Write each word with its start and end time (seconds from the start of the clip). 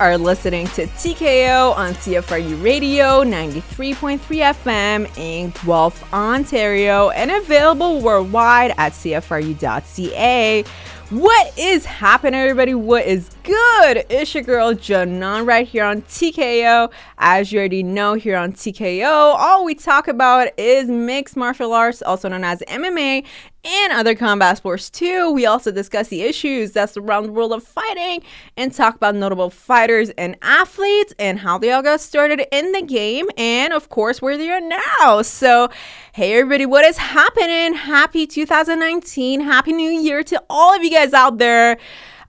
are 0.00 0.16
listening 0.16 0.66
to 0.68 0.86
TKO 0.86 1.76
on 1.76 1.92
CFRU 1.92 2.64
Radio 2.64 3.22
93.3 3.22 4.18
FM 4.18 5.18
in 5.18 5.52
Guelph, 5.62 6.10
Ontario, 6.14 7.10
and 7.10 7.30
available 7.30 8.00
worldwide 8.00 8.72
at 8.78 8.92
CFRU.ca. 8.92 10.64
What 11.10 11.58
is 11.58 11.84
happening, 11.84 12.40
everybody? 12.40 12.72
What 12.72 13.04
is 13.04 13.28
good? 13.42 14.04
It's 14.10 14.34
your 14.34 14.42
girl 14.42 14.74
Janan 14.74 15.46
right 15.46 15.66
here 15.66 15.84
on 15.84 16.02
TKO. 16.02 16.90
As 17.18 17.52
you 17.52 17.58
already 17.58 17.82
know, 17.82 18.14
here 18.14 18.36
on 18.36 18.52
TKO, 18.52 19.04
all 19.06 19.64
we 19.64 19.74
talk 19.74 20.08
about 20.08 20.48
is 20.58 20.88
mixed 20.88 21.36
martial 21.36 21.72
arts, 21.72 22.02
also 22.02 22.28
known 22.28 22.44
as 22.44 22.60
MMA, 22.68 23.24
and 23.64 23.92
other 23.92 24.14
combat 24.14 24.56
sports 24.56 24.90
too. 24.90 25.30
We 25.32 25.46
also 25.46 25.70
discuss 25.70 26.08
the 26.08 26.22
issues 26.22 26.72
that 26.72 26.90
surround 26.90 27.26
the 27.26 27.32
world 27.32 27.52
of 27.52 27.62
fighting 27.62 28.22
and 28.56 28.72
talk 28.72 28.96
about 28.96 29.14
notable 29.14 29.50
fighters 29.50 30.10
and 30.10 30.36
athletes 30.42 31.12
and 31.18 31.38
how 31.38 31.58
they 31.58 31.70
all 31.70 31.82
got 31.82 32.00
started 32.00 32.46
in 32.52 32.72
the 32.72 32.82
game 32.82 33.26
and 33.36 33.72
of 33.72 33.90
course 33.90 34.22
where 34.22 34.38
they 34.38 34.50
are 34.50 34.60
now. 34.60 35.22
So, 35.22 35.68
hey 36.12 36.38
everybody, 36.38 36.66
what 36.66 36.84
is 36.84 36.96
happening? 36.96 37.74
Happy 37.74 38.26
2019. 38.26 39.40
Happy 39.40 39.72
New 39.72 39.90
Year 39.90 40.22
to 40.24 40.42
all 40.48 40.74
of 40.74 40.82
you 40.82 40.90
guys 40.90 41.12
out 41.12 41.38
there. 41.38 41.78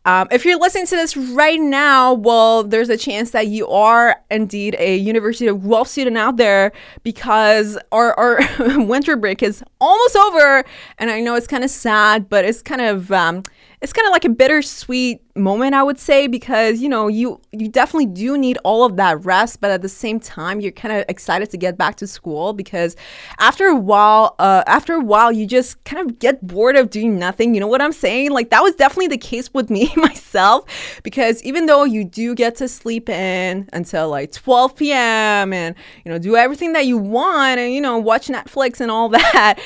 Um, 0.06 0.28
if 0.32 0.46
you're 0.46 0.60
listening 0.60 0.88
to 0.88 0.96
this 0.96 1.16
right 1.16 1.60
now, 1.60 2.14
well, 2.14 2.64
there's 2.64 2.90
a 2.90 2.98
chance 2.98 3.32
that 3.32 3.48
you 3.48 3.68
are 3.68 4.20
indeed 4.32 4.76
a 4.80 4.98
University 4.98 5.48
of 5.48 5.62
Guelph 5.62 5.88
student 5.88 6.18
out 6.18 6.38
there 6.38 6.72
because 7.04 7.78
our, 7.92 8.18
our 8.20 8.40
winter 8.86 9.16
break 9.16 9.44
is 9.44 9.64
almost 9.80 10.16
over. 10.16 10.64
And 10.98 11.12
I 11.12 11.20
know 11.20 11.36
it's 11.36 11.48
kind 11.48 11.64
of 11.64 11.70
sad, 11.70 12.30
but 12.30 12.46
it's 12.46 12.62
kind 12.62 12.82
of. 12.82 13.12
Um, 13.12 13.44
it's 13.82 13.94
kind 13.94 14.06
of 14.06 14.12
like 14.12 14.26
a 14.26 14.30
bittersweet 14.30 15.24
moment 15.36 15.74
i 15.74 15.82
would 15.82 16.00
say 16.00 16.28
because 16.28 16.82
you 16.82 16.90
know 16.90 17.08
you 17.08 17.40
you 17.52 17.70
definitely 17.70 18.06
do 18.06 18.38
need 18.38 18.58
all 18.64 18.84
of 18.84 18.98
that 18.98 19.24
rest 19.24 19.62
but 19.62 19.72
at 19.72 19.82
the 19.82 19.90
same 19.90 20.20
time 20.20 20.60
you're 20.60 20.72
kind 20.72 20.94
of 20.94 21.06
excited 21.08 21.50
to 21.50 21.58
get 21.58 21.78
back 21.78 21.96
to 21.96 22.06
school 22.06 22.54
because 22.54 22.96
after 23.40 23.68
a 23.68 23.76
while 23.76 24.36
uh, 24.40 24.64
after 24.68 24.94
a 24.94 25.00
while 25.00 25.32
you 25.32 25.46
just 25.46 25.82
kind 25.84 26.10
of 26.10 26.20
get 26.20 26.46
bored 26.46 26.76
of 26.76 26.90
doing 26.90 27.18
nothing. 27.18 27.54
You 27.54 27.60
know 27.60 27.68
what 27.68 27.82
i'm 27.82 27.92
saying? 27.92 28.32
Like 28.32 28.50
that 28.50 28.62
was 28.62 28.76
definitely 28.76 29.08
the 29.08 29.18
case 29.18 29.54
with 29.54 29.70
me 29.70 29.92
myself 29.98 30.66
because 31.04 31.42
even 31.44 31.66
though 31.66 31.84
you 31.84 32.04
do 32.04 32.36
get 32.36 32.56
to 32.58 32.68
sleep 32.68 33.10
in 33.10 33.70
until 33.74 34.10
like 34.10 34.32
12 34.32 34.76
p.m 34.76 35.54
and 35.54 35.76
you 36.06 36.12
know 36.12 36.18
do 36.18 36.36
everything 36.36 36.74
that 36.74 36.86
you 36.86 36.98
want 36.98 37.60
and 37.60 37.74
you 37.74 37.82
know 37.82 37.98
watch 37.98 38.28
netflix 38.28 38.80
and 38.82 38.92
all 38.92 39.10
that 39.22 39.60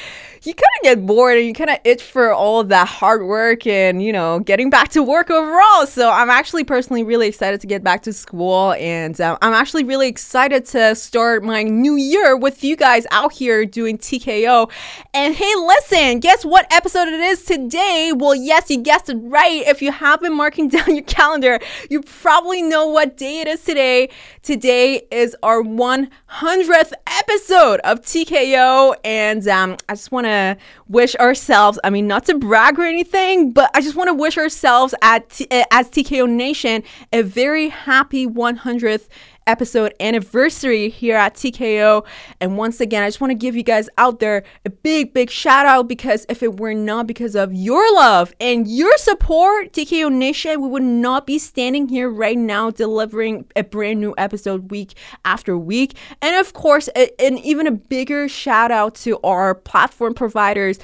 you 0.46 0.54
kind 0.54 0.64
of 0.78 0.84
get 0.84 1.06
bored 1.06 1.38
and 1.38 1.48
you 1.48 1.54
kind 1.54 1.70
of 1.70 1.78
itch 1.84 2.04
for 2.04 2.32
all 2.32 2.60
of 2.60 2.70
that 2.70 2.88
hard 2.88 3.26
work 3.26 3.66
and, 3.66 4.04
you 4.04 4.14
know, 4.14 4.40
getting 4.40 4.70
back 4.70 4.90
to 4.90 5.02
work 5.02 5.30
overall. 5.56 5.88
So 5.88 6.10
I'm 6.10 6.30
actually 6.30 6.64
personally 6.64 7.04
really 7.04 7.28
excited 7.28 7.62
to 7.62 7.68
get 7.68 7.84
back 7.84 8.04
to 8.04 8.14
school. 8.14 8.74
And 8.74 9.20
um, 9.22 9.38
I'm 9.42 9.54
actually 9.54 9.84
really 9.84 10.08
excited 10.08 10.66
to 10.68 10.96
start 10.96 11.44
my 11.44 11.64
new 11.64 11.96
year 11.96 12.36
with 12.36 12.64
you 12.64 12.76
guys 12.76 13.06
out 13.12 13.32
here 13.32 13.66
doing 13.66 13.98
TKO. 13.98 14.70
And 15.14 15.36
hey, 15.36 15.56
listen, 15.56 16.20
guess 16.20 16.44
what 16.44 16.72
episode 16.72 17.08
it 17.08 17.20
is 17.20 17.44
today? 17.44 18.12
Well, 18.16 18.36
yes, 18.36 18.70
you 18.70 18.82
guessed 18.82 19.10
it 19.10 19.18
right. 19.22 19.66
If 19.68 19.82
you 19.82 19.92
have 19.92 20.22
been 20.22 20.36
marking 20.36 20.68
down 20.70 20.96
your 20.96 21.06
calendar, 21.06 21.60
you 21.90 22.02
probably 22.02 22.62
know 22.62 22.88
what 22.88 23.18
day 23.18 23.42
it 23.42 23.48
is 23.48 23.64
today. 23.64 24.10
Today 24.42 25.04
is 25.12 25.36
our 25.42 25.62
100th 25.62 26.94
episode 27.08 27.80
of 27.82 28.02
TKO. 28.02 28.96
And 29.04 29.48
um, 29.48 29.78
I 29.88 29.94
just 29.94 30.12
want 30.12 30.26
to 30.26 30.58
wish 30.88 31.16
ourselves, 31.16 31.80
I 31.84 31.90
mean, 31.90 32.08
not 32.08 32.26
to 32.26 32.38
brag 32.38 32.78
or 32.78 32.84
anything, 32.84 33.52
but 33.52 33.72
I 33.74 33.82
just 33.82 33.96
want 33.96 34.10
to 34.10 34.14
wish 34.14 34.38
ourselves 34.38 34.94
at 35.02 35.42
eh, 35.50 35.64
as 35.72 35.90
TKO 35.90 36.30
Nation 36.30 36.84
a 37.12 37.24
very 37.24 37.70
happy 37.70 38.28
100th 38.28 39.08
episode 39.48 39.94
anniversary 40.00 40.90
here 40.90 41.16
at 41.16 41.36
TKO. 41.36 42.06
And 42.40 42.58
once 42.58 42.80
again, 42.80 43.04
I 43.04 43.08
just 43.08 43.22
want 43.22 43.32
to 43.32 43.36
give 43.36 43.56
you 43.56 43.64
guys 43.64 43.90
out 43.98 44.20
there 44.20 44.44
a 44.66 44.70
big, 44.70 45.14
big 45.14 45.30
shout 45.30 45.66
out 45.66 45.88
because 45.88 46.26
if 46.30 46.44
it 46.44 46.60
were 46.60 46.74
not 46.74 47.08
because 47.08 47.36
of 47.36 47.54
your 47.54 47.94
love 47.96 48.34
and 48.40 48.68
your 48.68 48.98
support, 48.98 49.74
TKO 49.74 50.12
Nation, 50.12 50.62
we 50.62 50.68
would 50.68 50.84
not 50.84 51.28
be 51.28 51.40
standing 51.40 51.88
here 51.88 52.10
right 52.10 52.38
now 52.38 52.72
delivering 52.72 53.46
a 53.56 53.64
brand 53.64 54.00
new 54.00 54.14
episode 54.18 54.72
week 54.72 54.96
after 55.24 55.58
week. 55.58 55.96
And 56.22 56.36
of 56.36 56.54
course, 56.54 56.90
a, 56.96 57.10
an 57.22 57.38
even 57.40 57.68
a 57.68 57.72
bigger 57.72 58.28
shout 58.28 58.72
out 58.72 58.96
to 58.96 59.20
our 59.24 59.56
platform 59.56 60.14
providers 60.14 60.80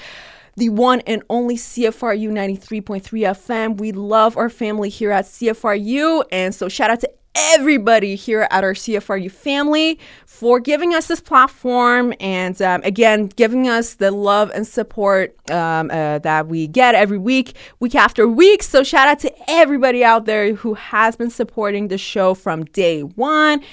the 0.58 0.70
one 0.70 1.00
and 1.02 1.24
only 1.30 1.56
CFRU 1.56 2.30
93.3 2.30 3.02
FM. 3.02 3.78
We 3.78 3.92
love 3.94 4.38
our 4.38 4.50
family 4.50 4.90
here 4.90 5.12
at 5.12 5.26
CFRU. 5.26 6.24
And 6.32 6.54
so 6.54 6.68
shout 6.68 6.90
out 6.90 7.00
to 7.02 7.10
everybody 7.36 8.16
here 8.16 8.48
at 8.52 8.64
our 8.64 8.74
CFRU 8.74 9.32
family 9.32 10.00
for 10.26 10.60
giving 10.60 10.94
us 10.94 11.08
this 11.08 11.22
platform 11.22 12.14
and 12.20 12.62
um, 12.62 12.82
again 12.84 13.28
giving 13.28 13.68
us 13.68 13.96
the 13.96 14.12
love 14.12 14.52
and 14.54 14.68
support 14.68 15.36
um, 15.50 15.90
uh, 15.92 16.20
that 16.20 16.48
we 16.48 16.68
get 16.68 16.96
every 16.96 17.18
week, 17.18 17.56
week 17.80 17.96
after 17.96 18.28
week. 18.28 18.64
So, 18.64 18.84
shout 18.84 19.08
out 19.08 19.20
to 19.20 19.34
everybody 19.48 20.04
out 20.04 20.26
there 20.26 20.54
who 20.54 20.74
has 20.74 21.16
been 21.16 21.30
supporting 21.30 21.88
the 21.88 21.98
show 21.98 22.34
from 22.34 22.66
day 22.66 23.02
one. 23.02 23.64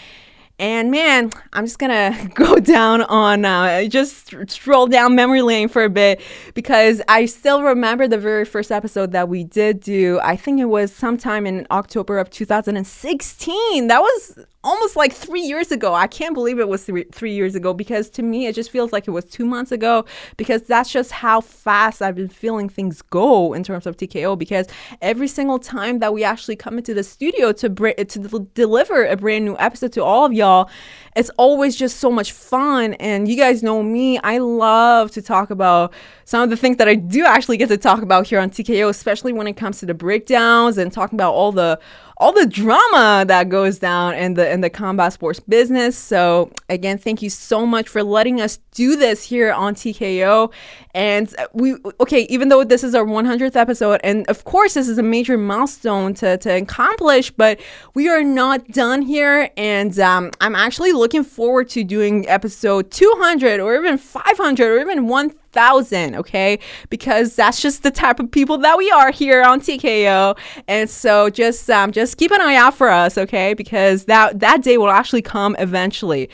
And 0.61 0.91
man, 0.91 1.31
I'm 1.53 1.65
just 1.65 1.79
gonna 1.79 2.29
go 2.35 2.57
down 2.59 3.03
on 3.03 3.45
uh, 3.45 3.85
just 3.85 4.35
stroll 4.49 4.89
down 4.89 5.15
memory 5.15 5.43
lane 5.43 5.69
for 5.69 5.85
a 5.85 5.91
bit 5.91 6.21
because 6.55 7.01
I 7.07 7.27
still 7.27 7.63
remember 7.63 8.09
the 8.09 8.19
very 8.19 8.45
first 8.45 8.73
episode 8.73 9.13
that 9.13 9.29
we 9.29 9.45
did 9.45 9.81
do. 9.81 10.19
I 10.23 10.35
think 10.35 10.61
it 10.61 10.65
was 10.65 10.93
sometime 10.93 11.47
in 11.47 11.67
October 11.71 12.19
of 12.19 12.31
2016. 12.31 13.87
That 13.87 14.01
was 14.01 14.47
almost 14.69 14.97
like 14.97 15.15
three 15.15 15.41
years 15.41 15.73
ago. 15.73 15.95
I 15.95 16.07
can't 16.07 16.35
believe 16.35 16.59
it 16.59 16.69
was 16.69 16.85
three, 16.85 17.05
three 17.05 17.33
years 17.33 17.55
ago 17.55 17.73
because 17.73 18.11
to 18.11 18.23
me, 18.23 18.47
it 18.47 18.55
just 18.55 18.71
feels 18.71 18.93
like 18.93 19.09
it 19.09 19.13
was 19.13 19.25
two 19.25 19.47
months 19.47 19.73
ago 19.73 20.05
because 20.37 20.63
that's 20.63 20.93
just 20.93 21.11
how 21.11 21.41
fast 21.41 22.03
I've 22.03 22.17
been 22.17 22.29
feeling 22.29 22.69
things 22.69 23.01
go 23.01 23.55
in 23.55 23.65
terms 23.65 23.87
of 23.87 23.97
TKO. 23.97 24.39
Because 24.39 24.67
every 25.01 25.27
single 25.27 25.59
time 25.59 26.01
that 26.01 26.13
we 26.13 26.23
actually 26.23 26.55
come 26.55 26.77
into 26.77 26.93
the 26.93 27.03
studio 27.03 27.51
to, 27.53 27.71
br- 27.71 27.93
to 27.93 28.49
deliver 28.53 29.07
a 29.07 29.17
brand 29.17 29.47
new 29.47 29.57
episode 29.59 29.93
to 29.95 30.05
all 30.05 30.27
of 30.27 30.35
y'all, 30.35 30.69
it's 31.17 31.31
always 31.39 31.75
just 31.75 31.99
so 31.99 32.11
much 32.11 32.33
fun. 32.33 32.93
And 32.95 33.27
you 33.27 33.37
guys 33.39 33.63
know 33.63 33.83
me, 33.83 34.19
I 34.19 34.37
love 34.37 35.11
to 35.13 35.23
talk 35.23 35.49
about 35.49 35.95
some 36.27 36.43
of 36.43 36.51
the 36.51 36.59
things 36.59 36.77
that 36.77 36.89
I 36.89 36.95
do 36.95 37.25
actually 37.25 37.57
get 37.57 37.71
to 37.71 37.79
talk 37.79 38.03
about 38.03 38.27
here 38.27 38.39
on 38.39 38.51
TKO, 38.51 38.91
especially 38.91 39.33
when 39.33 39.47
it 39.47 39.57
comes 39.57 39.79
to 39.79 39.87
the 39.87 39.95
breakdowns 39.95 40.77
and 40.77 40.93
talking 40.93 41.17
about 41.17 41.33
all 41.33 41.53
the 41.53 41.81
all 42.21 42.33
the 42.33 42.47
drama 42.47 43.25
that 43.27 43.49
goes 43.49 43.79
down 43.79 44.15
in 44.15 44.35
the 44.35 44.51
in 44.51 44.61
the 44.61 44.71
combat 44.71 45.13
sports 45.13 45.41
business. 45.41 45.97
So 45.97 46.51
again, 46.69 46.99
thank 46.99 47.23
you 47.23 47.31
so 47.31 47.65
much 47.65 47.89
for 47.89 48.03
letting 48.03 48.41
us 48.41 48.59
do 48.73 48.97
this 48.97 49.23
here 49.23 49.53
on 49.53 49.75
TKO. 49.75 50.53
And 50.95 51.33
we 51.53 51.77
okay, 52.01 52.23
even 52.23 52.49
though 52.49 52.65
this 52.65 52.83
is 52.83 52.95
our 52.95 53.05
100th 53.05 53.55
episode, 53.55 54.01
and 54.03 54.29
of 54.29 54.45
course 54.45 54.75
this 54.75 54.89
is 54.89 54.99
a 54.99 55.03
major 55.03 55.39
milestone 55.39 56.13
to 56.15 56.37
to 56.39 56.51
accomplish, 56.51 57.31
but 57.31 57.61
we 57.95 58.09
are 58.09 58.25
not 58.25 58.67
done 58.69 59.03
here. 59.03 59.51
And 59.57 59.99
um, 60.01 60.33
I'm 60.41 60.57
actually 60.57 60.93
looking 60.93 61.23
forward 61.23 61.69
to 61.71 61.85
doing 61.85 62.29
episode 62.29 62.91
200 62.91 63.61
or 63.61 63.77
even 63.77 63.97
500 63.97 64.67
or 64.67 64.81
even 64.81 65.07
1,000 65.07 65.48
thousand, 65.53 66.15
okay? 66.17 66.59
Because 66.91 67.37
that's 67.37 67.61
just 67.61 67.83
the 67.83 67.91
type 67.91 68.21
of 68.21 68.31
people 68.31 68.59
that 68.59 68.77
we 68.79 68.91
are 68.91 69.11
here 69.11 69.43
on 69.43 69.61
TKO. 69.61 70.37
And 70.67 70.89
so 70.89 71.31
just 71.31 71.69
um, 71.71 71.93
just 71.93 72.17
keep 72.17 72.31
an 72.31 72.41
eye 72.41 72.57
out 72.57 72.75
for 72.75 72.89
us, 72.89 73.19
okay? 73.19 73.55
Because 73.55 74.05
that 74.05 74.41
that 74.41 74.63
day 74.63 74.79
will 74.79 74.91
actually 74.91 75.23
come 75.23 75.57
eventually. 75.59 76.31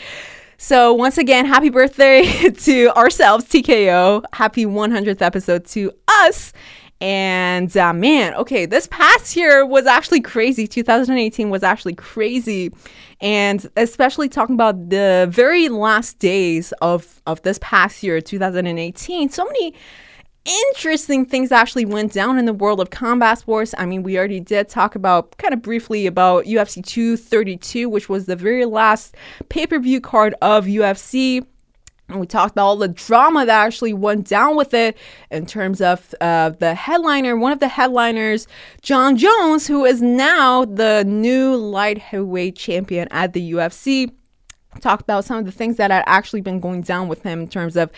So 0.57 0.95
once 0.95 1.19
again, 1.19 1.45
happy 1.45 1.69
birthday 1.69 2.51
to 2.51 2.89
ourselves, 2.97 3.45
TKO. 3.47 4.25
Happy 4.33 4.65
100th 4.65 5.21
episode 5.21 5.67
to 5.67 5.93
us. 6.09 6.53
And 7.05 7.77
uh, 7.77 7.93
man, 7.93 8.33
okay, 8.33 8.65
this 8.65 8.87
past 8.87 9.37
year 9.37 9.67
was 9.67 9.85
actually 9.85 10.23
crazy. 10.23 10.67
2018 10.67 11.51
was 11.51 11.63
actually 11.63 11.93
crazy. 11.93 12.73
And 13.21 13.69
especially 13.77 14.31
talking 14.31 14.55
about 14.55 14.89
the 14.89 15.27
very 15.31 15.69
last 15.69 16.19
days 16.19 16.73
of, 16.81 17.21
of 17.27 17.43
this 17.43 17.59
past 17.61 18.03
year, 18.03 18.23
2018, 18.23 19.29
so 19.29 19.45
many 19.45 19.75
interesting 20.47 21.27
things 21.27 21.53
actually 21.53 21.85
went 21.85 22.15
down 22.15 22.39
in 22.39 22.47
the 22.47 22.55
world 22.55 22.81
of 22.81 22.89
combat 22.89 23.37
sports. 23.39 23.75
I 23.77 23.85
mean, 23.85 24.03
we 24.03 24.17
already 24.17 24.41
did 24.41 24.71
talk 24.71 24.95
about 24.95 25.37
kind 25.37 25.53
of 25.53 25.61
briefly 25.61 26.07
about 26.07 26.47
UFC 26.47 26.83
232, 26.83 27.87
which 27.87 28.09
was 28.09 28.25
the 28.25 28.37
very 28.37 28.65
last 28.65 29.15
pay 29.51 29.67
per 29.67 29.79
view 29.79 30.01
card 30.01 30.35
of 30.41 30.65
UFC. 30.65 31.45
And 32.09 32.21
we 32.21 32.27
talked 32.27 32.53
about 32.53 32.67
all 32.67 32.77
the 32.77 32.89
drama 32.89 33.47
that 33.47 33.65
actually 33.65 33.95
went 33.95 34.29
down 34.29 34.57
with 34.57 34.75
it 34.75 34.97
in 35.31 35.47
terms 35.47 35.81
of 35.81 36.15
uh, 36.21 36.51
the 36.51 36.75
headliner, 36.75 37.37
one 37.37 37.53
of 37.53 37.61
the 37.61 37.69
headliners, 37.69 38.47
Jon 38.83 39.17
Jones, 39.17 39.67
who 39.67 39.85
is 39.87 40.03
now 40.03 40.67
the 40.67 41.05
new 41.05 41.57
light 41.57 41.99
heavyweight 41.99 42.57
champion 42.57 43.09
at 43.11 43.33
the 43.33 43.53
UFC. 43.53 44.13
Talked 44.81 45.03
about 45.03 45.25
some 45.25 45.39
of 45.39 45.47
the 45.47 45.53
things 45.53 45.77
that 45.77 45.91
had 45.91 46.05
actually 46.07 46.43
been 46.43 46.61
going 46.61 46.83
down 46.83 47.09
with 47.09 47.23
him 47.23 47.41
in 47.41 47.49
terms 47.49 47.77
of 47.77 47.91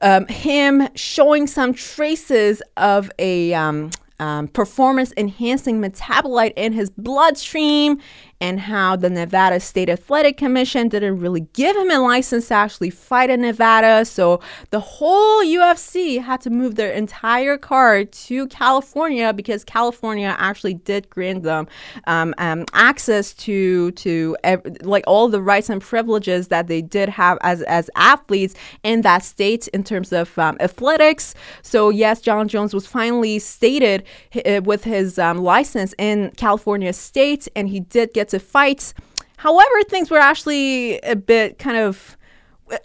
um, 0.00 0.26
him 0.26 0.88
showing 0.94 1.46
some 1.46 1.72
traces 1.72 2.62
of 2.76 3.10
a 3.18 3.54
um, 3.54 3.90
um, 4.20 4.48
performance 4.48 5.12
enhancing 5.16 5.80
metabolite 5.80 6.52
in 6.56 6.72
his 6.72 6.90
bloodstream 6.90 7.98
and 8.44 8.60
how 8.60 8.94
the 8.94 9.08
Nevada 9.08 9.58
State 9.58 9.88
Athletic 9.88 10.36
Commission 10.36 10.88
didn't 10.88 11.18
really 11.18 11.46
give 11.54 11.74
him 11.74 11.90
a 11.90 11.98
license 11.98 12.48
to 12.48 12.54
actually 12.54 12.90
fight 12.90 13.30
in 13.30 13.40
Nevada. 13.40 14.04
So 14.04 14.38
the 14.68 14.80
whole 14.80 15.42
UFC 15.42 16.20
had 16.22 16.42
to 16.42 16.50
move 16.50 16.74
their 16.74 16.92
entire 16.92 17.56
card 17.56 18.12
to 18.12 18.46
California 18.48 19.32
because 19.32 19.64
California 19.64 20.36
actually 20.38 20.74
did 20.74 21.08
grant 21.08 21.42
them 21.42 21.66
um, 22.06 22.34
um, 22.36 22.66
access 22.74 23.32
to 23.32 23.92
to 23.92 24.36
ev- 24.44 24.76
like 24.82 25.04
all 25.06 25.28
the 25.28 25.40
rights 25.40 25.70
and 25.70 25.80
privileges 25.80 26.48
that 26.48 26.66
they 26.66 26.82
did 26.82 27.08
have 27.08 27.38
as 27.40 27.62
as 27.62 27.88
athletes 27.96 28.54
in 28.82 29.00
that 29.00 29.22
state 29.24 29.68
in 29.68 29.82
terms 29.82 30.12
of 30.12 30.38
um, 30.38 30.58
athletics. 30.60 31.34
So 31.62 31.88
yes, 31.88 32.20
Jon 32.20 32.46
Jones 32.48 32.74
was 32.74 32.86
finally 32.86 33.38
stated 33.38 34.04
uh, 34.44 34.60
with 34.64 34.84
his 34.84 35.18
um, 35.18 35.38
license 35.38 35.94
in 35.96 36.30
California 36.36 36.92
state, 36.92 37.48
and 37.56 37.70
he 37.70 37.80
did 37.80 38.12
get 38.12 38.33
to 38.34 38.40
fight. 38.40 38.92
However, 39.36 39.82
things 39.88 40.10
were 40.10 40.18
actually 40.18 40.98
a 41.00 41.16
bit 41.16 41.58
kind 41.58 41.76
of 41.76 42.16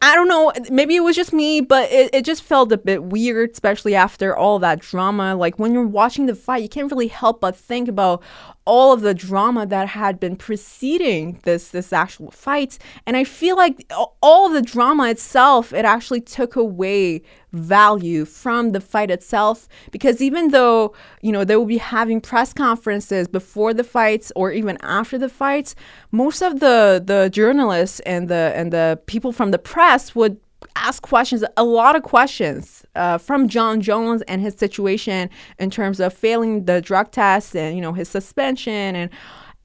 I 0.01 0.13
don't 0.13 0.27
know, 0.27 0.51
maybe 0.69 0.97
it 0.97 0.99
was 0.99 1.15
just 1.15 1.31
me, 1.31 1.61
but 1.61 1.89
it, 1.89 2.13
it 2.13 2.25
just 2.25 2.43
felt 2.43 2.71
a 2.71 2.77
bit 2.77 3.01
weird, 3.01 3.51
especially 3.51 3.95
after 3.95 4.35
all 4.35 4.59
that 4.59 4.79
drama. 4.79 5.35
Like 5.35 5.57
when 5.57 5.73
you're 5.73 5.87
watching 5.87 6.25
the 6.25 6.35
fight, 6.35 6.61
you 6.61 6.69
can't 6.69 6.91
really 6.91 7.07
help 7.07 7.39
but 7.39 7.55
think 7.55 7.87
about 7.87 8.21
all 8.69 8.93
of 8.93 9.01
the 9.01 9.15
drama 9.15 9.65
that 9.65 9.87
had 9.87 10.19
been 10.19 10.35
preceding 10.35 11.39
this 11.43 11.69
this 11.69 11.91
actual 11.91 12.29
fight. 12.29 12.77
And 13.07 13.17
i 13.17 13.23
feel 13.23 13.55
like 13.55 13.91
all 14.21 14.47
the 14.49 14.61
drama 14.61 15.09
itself 15.09 15.73
it 15.73 15.85
actually 15.85 16.21
took 16.21 16.55
away 16.55 17.23
value 17.51 18.25
from 18.25 18.73
the 18.73 18.79
fight 18.91 19.09
itself. 19.09 19.67
Because 19.91 20.21
even 20.21 20.49
though 20.49 20.93
you 21.25 21.31
know 21.31 21.43
they 21.43 21.55
will 21.55 21.73
be 21.77 21.83
having 21.97 22.21
press 22.21 22.53
conferences 22.53 23.27
before 23.27 23.73
the 23.73 23.83
fights 23.83 24.31
or 24.35 24.51
even 24.51 24.77
after 24.99 25.17
the 25.17 25.29
fights 25.29 25.73
most 26.11 26.41
of 26.43 26.59
the 26.59 27.01
the 27.11 27.21
journalists 27.39 27.99
and 28.01 28.29
the 28.29 28.53
and 28.59 28.71
the 28.71 28.99
people 29.07 29.31
from 29.31 29.49
the 29.49 29.63
press 29.73 30.13
would 30.13 30.37
ask 30.79 31.01
questions, 31.03 31.43
a 31.57 31.63
lot 31.63 31.95
of 31.95 32.03
questions 32.03 32.85
uh, 32.95 33.17
from 33.17 33.47
Jon 33.47 33.81
Jones 33.81 34.21
and 34.23 34.41
his 34.41 34.55
situation 34.55 35.29
in 35.57 35.69
terms 35.69 35.99
of 35.99 36.13
failing 36.13 36.65
the 36.65 36.81
drug 36.81 37.11
test 37.11 37.55
and 37.55 37.75
you 37.75 37.81
know 37.81 37.93
his 37.93 38.09
suspension 38.09 38.95
and 38.95 39.09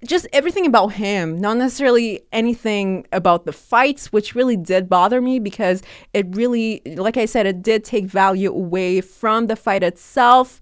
just 0.07 0.27
everything 0.33 0.67
about 0.67 0.89
him, 0.89 1.41
not 1.41 1.57
necessarily 1.57 2.21
anything 2.33 3.07
about 3.13 3.47
the 3.47 3.53
fights, 3.53 4.13
which 4.13 4.35
really 4.35 4.57
did 4.57 4.89
bother 4.89 5.21
me 5.21 5.39
because 5.39 5.83
it 6.13 6.27
really, 6.37 6.83
like 6.97 7.17
I 7.17 7.25
said, 7.25 7.47
it 7.47 7.63
did 7.63 7.85
take 7.85 8.05
value 8.05 8.51
away 8.51 9.01
from 9.01 9.47
the 9.47 9.57
fight 9.57 9.83
itself. 9.83 10.61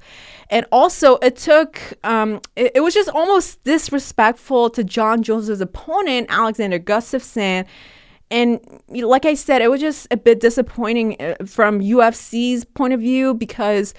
And 0.49 0.67
also, 0.71 1.17
it 1.17 1.37
took, 1.37 1.81
um, 2.05 2.41
it, 2.57 2.73
it 2.77 2.81
was 2.81 2.95
just 2.95 3.09
almost 3.09 3.63
disrespectful 3.65 4.71
to 4.71 4.85
Jon 4.85 5.23
Jones's 5.23 5.61
opponent, 5.61 6.29
Alexander 6.31 6.79
Gustafsson 6.79 7.67
and 8.32 8.61
like 8.88 9.26
I 9.26 9.34
said, 9.34 9.62
it 9.62 9.70
was 9.70 9.81
just 9.81 10.08
a 10.11 10.17
bit 10.17 10.40
disappointing 10.40 11.20
uh, 11.20 11.34
from 11.46 11.81
UFC's 11.81 12.64
point 12.64 12.94
of 12.94 13.00
view 13.00 13.34
because 13.34 13.94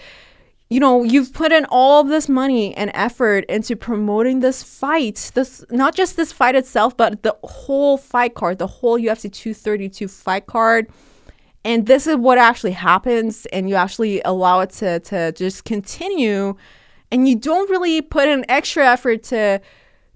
you 0.69 0.79
know, 0.79 1.03
you've 1.03 1.31
put 1.33 1.51
in 1.51 1.65
all 1.69 2.01
of 2.01 2.07
this 2.07 2.27
money 2.27 2.75
and 2.75 2.89
effort 2.95 3.45
into 3.45 3.75
promoting 3.75 4.39
this 4.39 4.63
fight. 4.63 5.31
This 5.35 5.63
not 5.69 5.93
just 5.93 6.17
this 6.17 6.31
fight 6.31 6.55
itself, 6.55 6.97
but 6.97 7.21
the 7.21 7.37
whole 7.43 7.95
fight 7.95 8.33
card, 8.33 8.57
the 8.57 8.65
whole 8.65 8.99
UFC 8.99 9.31
232 9.31 10.07
fight 10.07 10.47
card. 10.47 10.87
And 11.63 11.85
this 11.85 12.07
is 12.07 12.15
what 12.15 12.39
actually 12.39 12.71
happens 12.71 13.45
and 13.53 13.69
you 13.69 13.75
actually 13.75 14.21
allow 14.25 14.61
it 14.61 14.71
to 14.71 14.99
to 15.01 15.31
just 15.33 15.63
continue 15.63 16.55
and 17.11 17.29
you 17.29 17.35
don't 17.35 17.69
really 17.69 18.01
put 18.01 18.27
in 18.27 18.43
extra 18.49 18.87
effort 18.87 19.21
to 19.25 19.61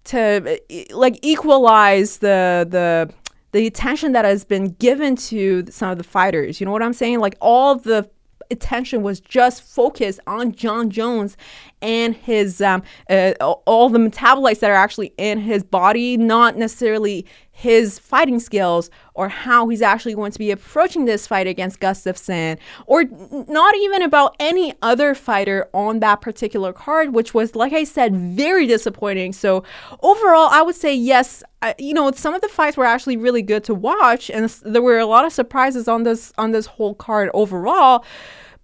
to 0.06 0.60
like 0.92 1.20
equalize 1.22 2.18
the 2.18 2.66
the 2.68 3.14
the 3.52 3.68
attention 3.68 4.12
that 4.12 4.26
has 4.26 4.44
been 4.44 4.72
given 4.74 5.16
to 5.16 5.66
some 5.70 5.92
of 5.92 5.98
the 5.98 6.04
fighters. 6.04 6.60
You 6.60 6.66
know 6.66 6.72
what 6.72 6.84
I'm 6.84 6.94
saying? 6.94 7.20
Like 7.20 7.36
all 7.42 7.76
the 7.76 8.10
attention 8.52 9.02
was 9.02 9.20
just 9.20 9.62
focused 9.62 10.20
on 10.28 10.52
Jon 10.54 10.90
Jones 10.90 11.38
and 11.82 12.16
his 12.16 12.62
um, 12.62 12.84
uh, 13.10 13.34
all 13.40 13.90
the 13.90 14.00
metabolites 14.00 14.60
that 14.60 14.72
are 14.72 14.76
actually 14.76 15.14
in 15.18 15.40
his 15.40 15.64
body, 15.64 16.18
not 16.18 16.58
necessarily 16.58 17.26
his 17.58 17.98
fighting 17.98 18.40
skills 18.40 18.92
or 19.16 19.30
how 19.30 19.68
he's 19.68 19.82
actually 19.82 20.14
going 20.14 20.32
to 20.32 20.38
be 20.38 20.52
approaching 20.52 21.06
this 21.06 21.26
fight 21.26 21.48
against 21.48 21.80
Gustafsson, 21.80 22.60
or 22.86 23.04
not 23.48 23.76
even 23.78 24.04
about 24.04 24.36
any 24.40 24.76
other 24.84 25.16
fighter 25.16 25.68
on 25.74 26.00
that 26.02 26.22
particular 26.22 26.72
card, 26.72 27.14
which 27.14 27.34
was, 27.34 27.56
like 27.56 27.74
I 27.74 27.84
said, 27.84 28.16
very 28.16 28.68
disappointing. 28.68 29.34
So, 29.34 29.64
overall, 30.04 30.50
I 30.52 30.62
would 30.62 30.76
say 30.76 30.94
yes. 30.94 31.44
I, 31.64 31.74
you 31.80 31.96
know, 31.96 32.12
some 32.12 32.36
of 32.36 32.42
the 32.42 32.48
fights 32.48 32.78
were 32.78 32.86
actually 32.86 33.18
really 33.18 33.42
good 33.42 33.64
to 33.64 33.74
watch, 33.74 34.30
and 34.30 34.48
there 34.64 34.84
were 34.84 35.00
a 35.00 35.08
lot 35.08 35.26
of 35.26 35.34
surprises 35.34 35.88
on 35.88 36.04
this 36.04 36.32
on 36.38 36.52
this 36.52 36.68
whole 36.68 36.94
card 36.94 37.32
overall. 37.34 38.06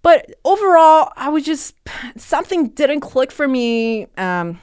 But 0.04 0.34
overall, 0.44 1.10
I 1.16 1.30
was 1.30 1.44
just 1.44 1.74
something 2.16 2.68
didn't 2.68 3.00
click 3.00 3.32
for 3.32 3.48
me. 3.48 4.06
Um, 4.18 4.60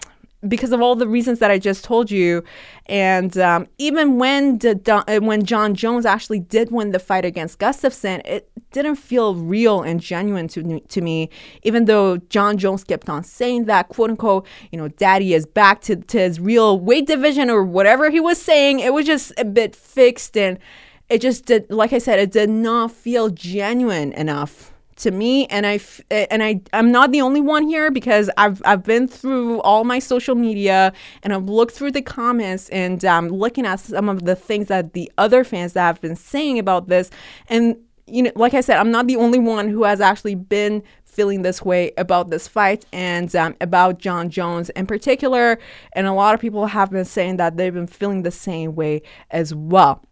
because 0.48 0.72
of 0.72 0.82
all 0.82 0.96
the 0.96 1.08
reasons 1.08 1.38
that 1.38 1.52
I 1.52 1.60
just 1.60 1.84
told 1.84 2.10
you. 2.10 2.44
And 2.88 3.38
um, 3.38 3.68
even 3.78 4.18
when 4.18 4.60
uh, 4.66 5.20
when 5.20 5.46
Jon 5.46 5.76
Jones 5.76 6.04
actually 6.04 6.40
did 6.40 6.72
win 6.72 6.92
the 6.92 7.00
fight 7.00 7.26
against 7.26 7.60
Gustafsson, 7.60 8.26
it 8.26 8.50
didn't 8.72 8.96
feel 8.96 9.36
real 9.36 9.84
and 9.84 10.00
genuine 10.00 10.48
to, 10.48 10.80
to 10.80 11.02
me, 11.02 11.30
even 11.62 11.86
though 11.86 12.18
Jon 12.18 12.58
Jones 12.58 12.84
kept 12.84 13.08
on 13.08 13.24
saying 13.24 13.66
that, 13.66 13.90
quote 13.90 14.10
unquote, 14.10 14.48
you 14.72 14.80
know, 14.80 14.88
daddy 14.88 15.36
is 15.36 15.46
back 15.46 15.82
to, 15.82 15.96
to 15.96 16.20
his 16.20 16.40
real 16.40 16.80
weight 16.80 17.06
division 17.06 17.52
or 17.52 17.64
whatever 17.64 18.10
he 18.10 18.20
was 18.20 18.42
saying. 18.42 18.80
It 18.80 18.94
was 18.94 19.06
just 19.06 19.32
a 19.38 19.46
bit 19.46 19.76
fixed 19.76 20.36
and 20.36 20.58
it 21.08 21.22
just 21.22 21.46
did, 21.46 21.70
like 21.70 21.94
I 21.94 22.00
said, 22.00 22.18
it 22.18 22.32
did 22.32 22.50
not 22.50 22.92
feel 22.92 23.30
genuine 23.30 24.12
enough 24.14 24.71
to 25.02 25.12
me 25.12 25.46
and 25.48 25.66
I 25.66 25.80
and 26.10 26.44
I 26.44 26.62
I'm 26.74 26.92
not 26.92 27.12
the 27.12 27.22
only 27.22 27.42
one 27.42 27.68
here 27.68 27.92
because 27.92 28.30
I've 28.38 28.62
I've 28.66 28.84
been 28.84 29.08
through 29.08 29.62
all 29.62 29.84
my 29.84 30.00
social 30.00 30.36
media 30.36 30.94
and 31.24 31.34
I've 31.34 31.46
looked 31.46 31.74
through 31.74 31.92
the 31.92 32.02
comments 32.02 32.70
and 32.70 33.04
um, 33.06 33.30
looking 33.30 33.66
at 33.66 33.80
some 33.80 34.10
of 34.10 34.26
the 34.26 34.36
things 34.36 34.68
that 34.68 34.94
the 34.94 35.12
other 35.18 35.44
fans 35.44 35.74
that 35.74 35.82
have 35.82 36.02
been 36.02 36.16
saying 36.16 36.60
about 36.60 36.88
this. 36.88 37.10
And 37.50 37.78
you 38.08 38.24
know 38.24 38.32
like 38.36 38.54
I 38.54 38.62
said 38.62 38.78
I'm 38.78 38.92
not 38.92 39.08
the 39.08 39.16
only 39.16 39.40
one 39.40 39.68
who 39.68 39.84
has 39.84 40.02
actually 40.02 40.36
been 40.36 40.84
feeling 41.04 41.42
this 41.42 41.62
way 41.62 41.92
about 41.98 42.30
this 42.30 42.48
fight 42.48 42.86
and 42.94 43.36
um, 43.36 43.56
about 43.60 44.00
Jon 44.00 44.30
Jones 44.30 44.70
in 44.72 44.86
particular. 44.86 45.60
And 45.94 46.08
a 46.08 46.14
lot 46.14 46.34
of 46.34 46.40
people 46.40 46.68
have 46.68 46.92
been 46.92 47.06
saying 47.06 47.38
that 47.38 47.58
they've 47.58 47.74
been 47.74 47.88
feeling 47.88 48.24
the 48.24 48.32
same 48.32 48.76
way 48.76 49.02
as 49.30 49.54
well 49.54 50.04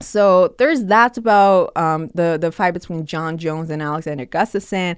so 0.00 0.54
there's 0.58 0.84
that 0.84 1.16
about 1.18 1.76
um, 1.76 2.08
the 2.14 2.38
the 2.40 2.52
fight 2.52 2.72
between 2.72 3.06
Jon 3.06 3.38
Jones 3.38 3.70
and 3.70 3.82
Alexander 3.82 4.26
Gustafsson. 4.26 4.96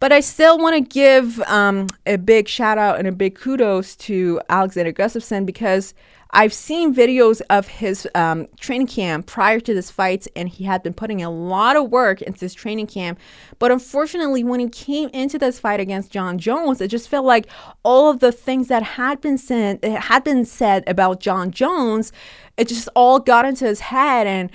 But 0.00 0.12
I 0.12 0.20
still 0.20 0.58
want 0.58 0.74
to 0.76 0.80
give 0.82 1.40
um, 1.42 1.86
a 2.04 2.16
big 2.16 2.48
shout 2.48 2.76
out 2.76 2.98
and 2.98 3.08
a 3.08 3.12
big 3.12 3.36
kudos 3.36 3.96
to 3.96 4.40
Alexander 4.50 4.92
Gustafsson 4.92 5.46
because 5.46 5.94
I've 6.36 6.52
seen 6.52 6.92
videos 6.92 7.40
of 7.48 7.68
his 7.68 8.08
um, 8.16 8.48
training 8.58 8.88
camp 8.88 9.26
prior 9.26 9.60
to 9.60 9.72
this 9.72 9.88
fight, 9.88 10.26
and 10.34 10.48
he 10.48 10.64
had 10.64 10.82
been 10.82 10.92
putting 10.92 11.22
a 11.22 11.30
lot 11.30 11.76
of 11.76 11.90
work 11.90 12.20
into 12.22 12.40
this 12.40 12.54
training 12.54 12.88
camp. 12.88 13.20
But 13.60 13.70
unfortunately, 13.70 14.42
when 14.42 14.58
he 14.58 14.68
came 14.68 15.10
into 15.10 15.38
this 15.38 15.60
fight 15.60 15.78
against 15.78 16.10
Jon 16.10 16.38
Jones, 16.38 16.80
it 16.80 16.88
just 16.88 17.08
felt 17.08 17.24
like 17.24 17.46
all 17.84 18.10
of 18.10 18.18
the 18.18 18.32
things 18.32 18.66
that 18.66 18.82
had 18.82 19.20
been 19.20 19.38
said 19.38 19.84
had 19.84 20.24
been 20.24 20.44
said 20.44 20.82
about 20.88 21.20
Jon 21.20 21.52
Jones, 21.52 22.10
it 22.56 22.66
just 22.66 22.88
all 22.96 23.20
got 23.20 23.44
into 23.44 23.64
his 23.64 23.78
head 23.78 24.26
and 24.26 24.50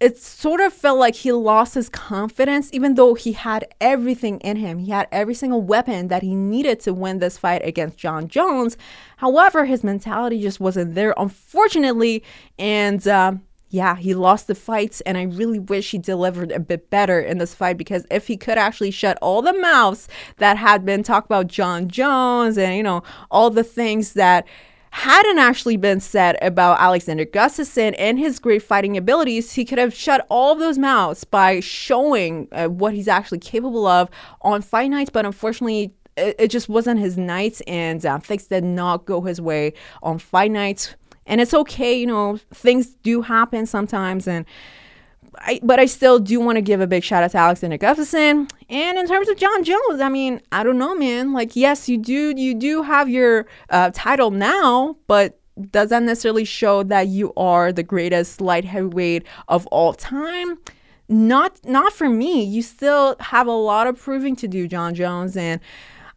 it 0.00 0.16
sort 0.16 0.60
of 0.60 0.72
felt 0.72 0.98
like 0.98 1.16
he 1.16 1.32
lost 1.32 1.74
his 1.74 1.88
confidence, 1.88 2.70
even 2.72 2.94
though 2.94 3.14
he 3.14 3.32
had 3.32 3.66
everything 3.80 4.38
in 4.40 4.56
him. 4.56 4.78
He 4.78 4.92
had 4.92 5.08
every 5.10 5.34
single 5.34 5.60
weapon 5.60 6.06
that 6.08 6.22
he 6.22 6.36
needed 6.36 6.78
to 6.80 6.94
win 6.94 7.18
this 7.18 7.36
fight 7.36 7.62
against 7.64 7.98
Jon 7.98 8.28
Jones. 8.28 8.76
However, 9.16 9.64
his 9.64 9.82
mentality 9.82 10.40
just 10.40 10.60
wasn't 10.60 10.94
there, 10.94 11.14
unfortunately. 11.16 12.22
And 12.60 13.06
um, 13.08 13.42
yeah, 13.70 13.96
he 13.96 14.14
lost 14.14 14.46
the 14.46 14.54
fights, 14.54 15.00
and 15.00 15.18
I 15.18 15.22
really 15.24 15.58
wish 15.58 15.90
he 15.90 15.98
delivered 15.98 16.52
a 16.52 16.60
bit 16.60 16.90
better 16.90 17.20
in 17.20 17.38
this 17.38 17.54
fight 17.54 17.76
because 17.76 18.06
if 18.08 18.28
he 18.28 18.36
could 18.36 18.56
actually 18.56 18.92
shut 18.92 19.18
all 19.20 19.42
the 19.42 19.52
mouths 19.52 20.06
that 20.36 20.56
had 20.56 20.84
been 20.84 21.02
talked 21.02 21.26
about 21.26 21.48
Jon 21.48 21.88
Jones 21.88 22.56
and, 22.56 22.76
you 22.76 22.84
know, 22.84 23.02
all 23.32 23.50
the 23.50 23.64
things 23.64 24.12
that 24.12 24.46
hadn't 24.90 25.38
actually 25.38 25.76
been 25.76 26.00
said 26.00 26.36
about 26.42 26.80
Alexander 26.80 27.24
Gustafsson 27.24 27.94
and 27.98 28.18
his 28.18 28.38
great 28.38 28.62
fighting 28.62 28.96
abilities, 28.96 29.52
he 29.52 29.64
could 29.64 29.78
have 29.78 29.94
shut 29.94 30.26
all 30.28 30.52
of 30.52 30.58
those 30.58 30.78
mouths 30.78 31.24
by 31.24 31.60
showing 31.60 32.48
uh, 32.52 32.68
what 32.68 32.94
he's 32.94 33.08
actually 33.08 33.38
capable 33.38 33.86
of 33.86 34.08
on 34.42 34.62
fight 34.62 34.90
nights. 34.90 35.10
But 35.10 35.26
unfortunately, 35.26 35.94
it, 36.16 36.36
it 36.38 36.48
just 36.48 36.68
wasn't 36.68 37.00
his 37.00 37.16
night, 37.16 37.60
and 37.66 38.04
uh, 38.04 38.18
things 38.18 38.46
did 38.46 38.64
not 38.64 39.04
go 39.04 39.20
his 39.22 39.40
way 39.40 39.74
on 40.02 40.18
fight 40.18 40.50
nights. 40.50 40.94
And 41.26 41.40
it's 41.40 41.52
okay, 41.52 41.98
you 41.98 42.06
know, 42.06 42.38
things 42.54 42.86
do 43.02 43.20
happen 43.20 43.66
sometimes, 43.66 44.26
and 44.26 44.46
I, 45.40 45.60
but 45.62 45.78
I 45.78 45.86
still 45.86 46.18
do 46.18 46.40
want 46.40 46.56
to 46.56 46.62
give 46.62 46.80
a 46.80 46.86
big 46.86 47.04
shout 47.04 47.22
out 47.22 47.30
to 47.32 47.38
Alexander 47.38 47.78
Gustafsson. 47.78 48.50
And 48.68 48.98
in 48.98 49.06
terms 49.06 49.28
of 49.28 49.36
Jon 49.36 49.64
Jones, 49.64 50.00
I 50.00 50.08
mean, 50.08 50.40
I 50.52 50.62
don't 50.62 50.78
know, 50.78 50.94
man. 50.94 51.32
Like, 51.32 51.56
yes, 51.56 51.88
you 51.88 51.98
do, 51.98 52.34
you 52.36 52.54
do 52.54 52.82
have 52.82 53.08
your 53.08 53.46
uh, 53.70 53.90
title 53.94 54.30
now, 54.30 54.96
but 55.06 55.38
does 55.70 55.90
that 55.90 56.02
necessarily 56.02 56.44
show 56.44 56.82
that 56.84 57.08
you 57.08 57.32
are 57.36 57.72
the 57.72 57.82
greatest 57.82 58.40
light 58.40 58.64
heavyweight 58.64 59.26
of 59.48 59.66
all 59.68 59.92
time? 59.92 60.58
Not 61.08 61.64
not 61.64 61.94
for 61.94 62.08
me. 62.08 62.42
You 62.42 62.60
still 62.60 63.16
have 63.18 63.46
a 63.46 63.52
lot 63.52 63.86
of 63.86 63.98
proving 63.98 64.36
to 64.36 64.48
do, 64.48 64.68
Jon 64.68 64.94
Jones, 64.94 65.38
and 65.38 65.58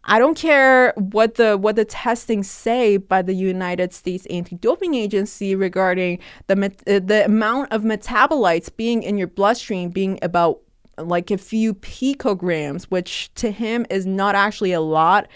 I 0.03 0.17
don't 0.17 0.35
care 0.35 0.93
what 0.95 1.35
the 1.35 1.57
what 1.57 1.75
the 1.75 1.85
testing 1.85 2.43
say 2.43 2.97
by 2.97 3.21
the 3.21 3.33
United 3.33 3.93
States 3.93 4.25
Anti-Doping 4.27 4.95
Agency 4.95 5.55
regarding 5.55 6.19
the 6.47 6.71
uh, 6.87 6.99
the 7.05 7.23
amount 7.25 7.71
of 7.71 7.83
metabolites 7.83 8.75
being 8.75 9.03
in 9.03 9.17
your 9.17 9.27
bloodstream 9.27 9.89
being 9.89 10.17
about 10.21 10.59
like 10.97 11.31
a 11.31 11.37
few 11.37 11.75
picograms, 11.75 12.83
which 12.85 13.33
to 13.35 13.51
him 13.51 13.85
is 13.89 14.05
not 14.05 14.35
actually 14.35 14.71
a 14.71 14.81
lot 14.81 15.27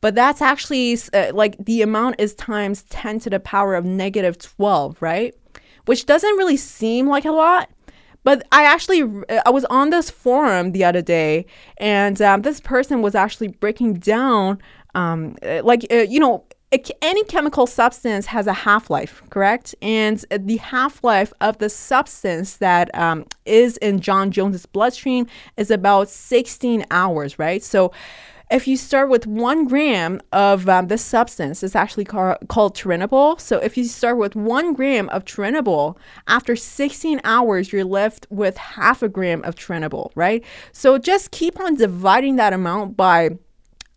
but 0.00 0.14
that's 0.14 0.40
actually 0.40 0.98
uh, 1.12 1.30
like 1.34 1.56
the 1.64 1.82
amount 1.82 2.16
is 2.18 2.34
times 2.34 2.82
10 2.84 3.20
to 3.20 3.30
the 3.30 3.40
power 3.40 3.74
of 3.74 3.84
negative 3.84 4.38
12, 4.38 5.00
right? 5.00 5.34
Which 5.86 6.06
doesn't 6.06 6.36
really 6.36 6.56
seem 6.56 7.06
like 7.06 7.24
a 7.24 7.32
lot. 7.32 7.68
But 8.22 8.46
I 8.52 8.64
actually 8.64 9.02
uh, 9.02 9.40
I 9.46 9.50
was 9.50 9.64
on 9.66 9.90
this 9.90 10.10
forum 10.10 10.72
the 10.72 10.84
other 10.84 11.02
day, 11.02 11.46
and 11.78 12.20
um, 12.20 12.42
this 12.42 12.60
person 12.60 13.02
was 13.02 13.14
actually 13.14 13.48
breaking 13.48 13.94
down, 13.94 14.60
um, 14.94 15.36
uh, 15.42 15.62
like 15.64 15.86
uh, 15.90 15.96
you 15.96 16.20
know, 16.20 16.44
any 17.02 17.24
chemical 17.24 17.66
substance 17.66 18.26
has 18.26 18.46
a 18.46 18.52
half 18.52 18.90
life, 18.90 19.22
correct? 19.30 19.74
And 19.82 20.24
the 20.30 20.58
half 20.58 21.02
life 21.02 21.32
of 21.40 21.58
the 21.58 21.68
substance 21.68 22.56
that 22.58 22.94
um, 22.94 23.26
is 23.44 23.76
in 23.78 24.00
Jon 24.00 24.30
Jones's 24.30 24.66
bloodstream 24.66 25.26
is 25.56 25.70
about 25.70 26.08
16 26.08 26.84
hours, 26.90 27.38
right? 27.38 27.62
So 27.62 27.92
if 28.50 28.66
you 28.66 28.76
start 28.76 29.08
with 29.08 29.26
one 29.26 29.66
gram 29.66 30.20
of 30.32 30.68
um, 30.68 30.88
this 30.88 31.04
substance, 31.04 31.62
it's 31.62 31.76
actually 31.76 32.04
ca- 32.04 32.38
called 32.48 32.76
turinabol. 32.76 33.40
So 33.40 33.58
if 33.58 33.76
you 33.76 33.84
start 33.84 34.18
with 34.18 34.34
one 34.34 34.72
gram 34.72 35.08
of 35.10 35.24
turinabol, 35.24 35.96
after 36.26 36.56
16 36.56 37.20
hours, 37.22 37.72
you're 37.72 37.84
left 37.84 38.26
with 38.30 38.56
half 38.56 39.02
a 39.02 39.08
gram 39.08 39.42
of 39.44 39.54
turinabol, 39.54 40.10
right? 40.14 40.44
So 40.72 40.98
just 40.98 41.30
keep 41.30 41.60
on 41.60 41.76
dividing 41.76 42.36
that 42.36 42.52
amount 42.52 42.96
by 42.96 43.30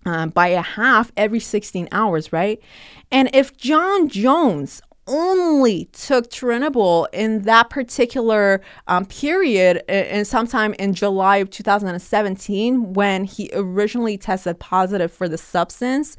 uh, 0.05 0.27
by 0.27 0.47
a 0.47 0.61
half 0.61 1.11
every 1.15 1.39
16 1.39 1.87
hours, 1.91 2.33
right? 2.33 2.61
And 3.09 3.29
if 3.33 3.55
Jon 3.55 4.09
Jones 4.09 4.81
only 5.07 5.85
took 5.85 6.29
Turinabol 6.29 7.07
in 7.13 7.43
that 7.43 7.69
particular 7.69 8.61
um, 8.87 9.05
period, 9.05 9.83
and 9.89 10.25
sometime 10.25 10.73
in 10.75 10.93
July 10.93 11.37
of 11.37 11.49
2017, 11.49 12.93
when 12.93 13.23
he 13.23 13.49
originally 13.53 14.17
tested 14.17 14.59
positive 14.59 15.11
for 15.11 15.27
the 15.27 15.37
substance. 15.37 16.17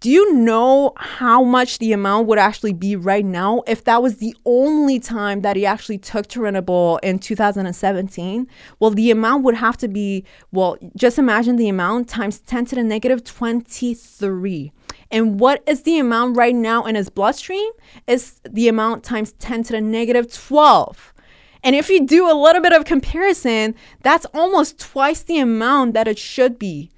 Do 0.00 0.10
you 0.10 0.34
know 0.34 0.92
how 0.98 1.42
much 1.42 1.78
the 1.78 1.92
amount 1.92 2.26
would 2.28 2.38
actually 2.38 2.74
be 2.74 2.96
right 2.96 3.24
now 3.24 3.62
if 3.66 3.84
that 3.84 4.02
was 4.02 4.18
the 4.18 4.36
only 4.44 5.00
time 5.00 5.40
that 5.40 5.56
he 5.56 5.64
actually 5.64 5.96
took 5.96 6.26
Turinabol 6.26 6.98
in 7.02 7.18
2017? 7.18 8.46
Well, 8.78 8.90
the 8.90 9.10
amount 9.10 9.44
would 9.44 9.54
have 9.54 9.78
to 9.78 9.88
be, 9.88 10.24
well, 10.52 10.76
just 10.96 11.18
imagine 11.18 11.56
the 11.56 11.70
amount 11.70 12.10
times 12.10 12.40
10 12.40 12.66
to 12.66 12.74
the 12.74 12.84
negative 12.84 13.24
23. 13.24 14.70
And 15.10 15.38
what 15.38 15.62
is 15.66 15.82
the 15.82 15.98
amount 15.98 16.36
right 16.36 16.54
now 16.54 16.84
in 16.84 16.94
his 16.94 17.08
bloodstream? 17.08 17.70
Is 18.06 18.40
the 18.48 18.68
amount 18.68 19.04
times 19.04 19.32
10 19.34 19.64
to 19.64 19.72
the 19.72 19.80
negative 19.80 20.32
12. 20.32 21.14
And 21.62 21.74
if 21.74 21.88
you 21.88 22.06
do 22.06 22.30
a 22.30 22.34
little 22.34 22.62
bit 22.62 22.72
of 22.72 22.84
comparison, 22.84 23.74
that's 24.02 24.26
almost 24.32 24.78
twice 24.78 25.22
the 25.22 25.38
amount 25.38 25.94
that 25.94 26.06
it 26.06 26.18
should 26.18 26.58
be 26.58 26.90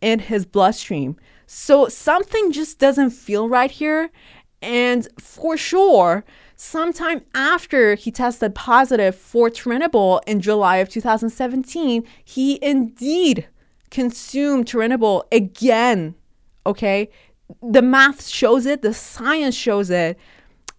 in 0.00 0.18
his 0.18 0.44
bloodstream. 0.44 1.16
So 1.46 1.88
something 1.88 2.52
just 2.52 2.78
doesn't 2.78 3.10
feel 3.10 3.48
right 3.48 3.70
here. 3.70 4.10
And 4.60 5.08
for 5.18 5.56
sure, 5.56 6.24
sometime 6.56 7.22
after 7.34 7.94
he 7.94 8.10
tested 8.10 8.54
positive 8.54 9.16
for 9.16 9.48
Turinabol 9.48 10.20
in 10.26 10.40
July 10.40 10.76
of 10.76 10.88
2017, 10.88 12.04
he 12.24 12.58
indeed 12.62 13.48
consumed 13.90 14.66
Turinabol 14.66 15.24
again. 15.32 16.14
Okay, 16.64 17.10
the 17.62 17.82
math 17.82 18.26
shows 18.26 18.66
it, 18.66 18.82
the 18.82 18.94
science 18.94 19.54
shows 19.54 19.90
it. 19.90 20.18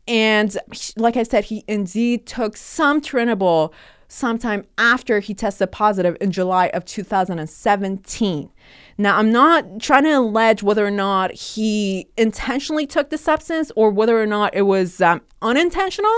And 0.07 0.55
like 0.97 1.17
I 1.17 1.23
said, 1.23 1.45
he 1.45 1.63
indeed 1.67 2.25
took 2.25 2.57
some 2.57 3.01
Turinabol 3.01 3.71
sometime 4.13 4.63
after 4.77 5.19
he 5.19 5.33
tested 5.33 5.71
positive 5.71 6.15
in 6.21 6.31
July 6.31 6.67
of 6.67 6.85
2017. 6.85 8.49
Now, 8.97 9.17
I'm 9.17 9.31
not 9.31 9.79
trying 9.79 10.03
to 10.03 10.11
allege 10.11 10.61
whether 10.61 10.85
or 10.85 10.91
not 10.91 11.31
he 11.33 12.07
intentionally 12.15 12.85
took 12.85 13.09
the 13.09 13.17
substance 13.17 13.71
or 13.75 13.89
whether 13.89 14.21
or 14.21 14.27
not 14.27 14.53
it 14.53 14.63
was 14.63 15.01
um, 15.01 15.21
unintentional. 15.41 16.15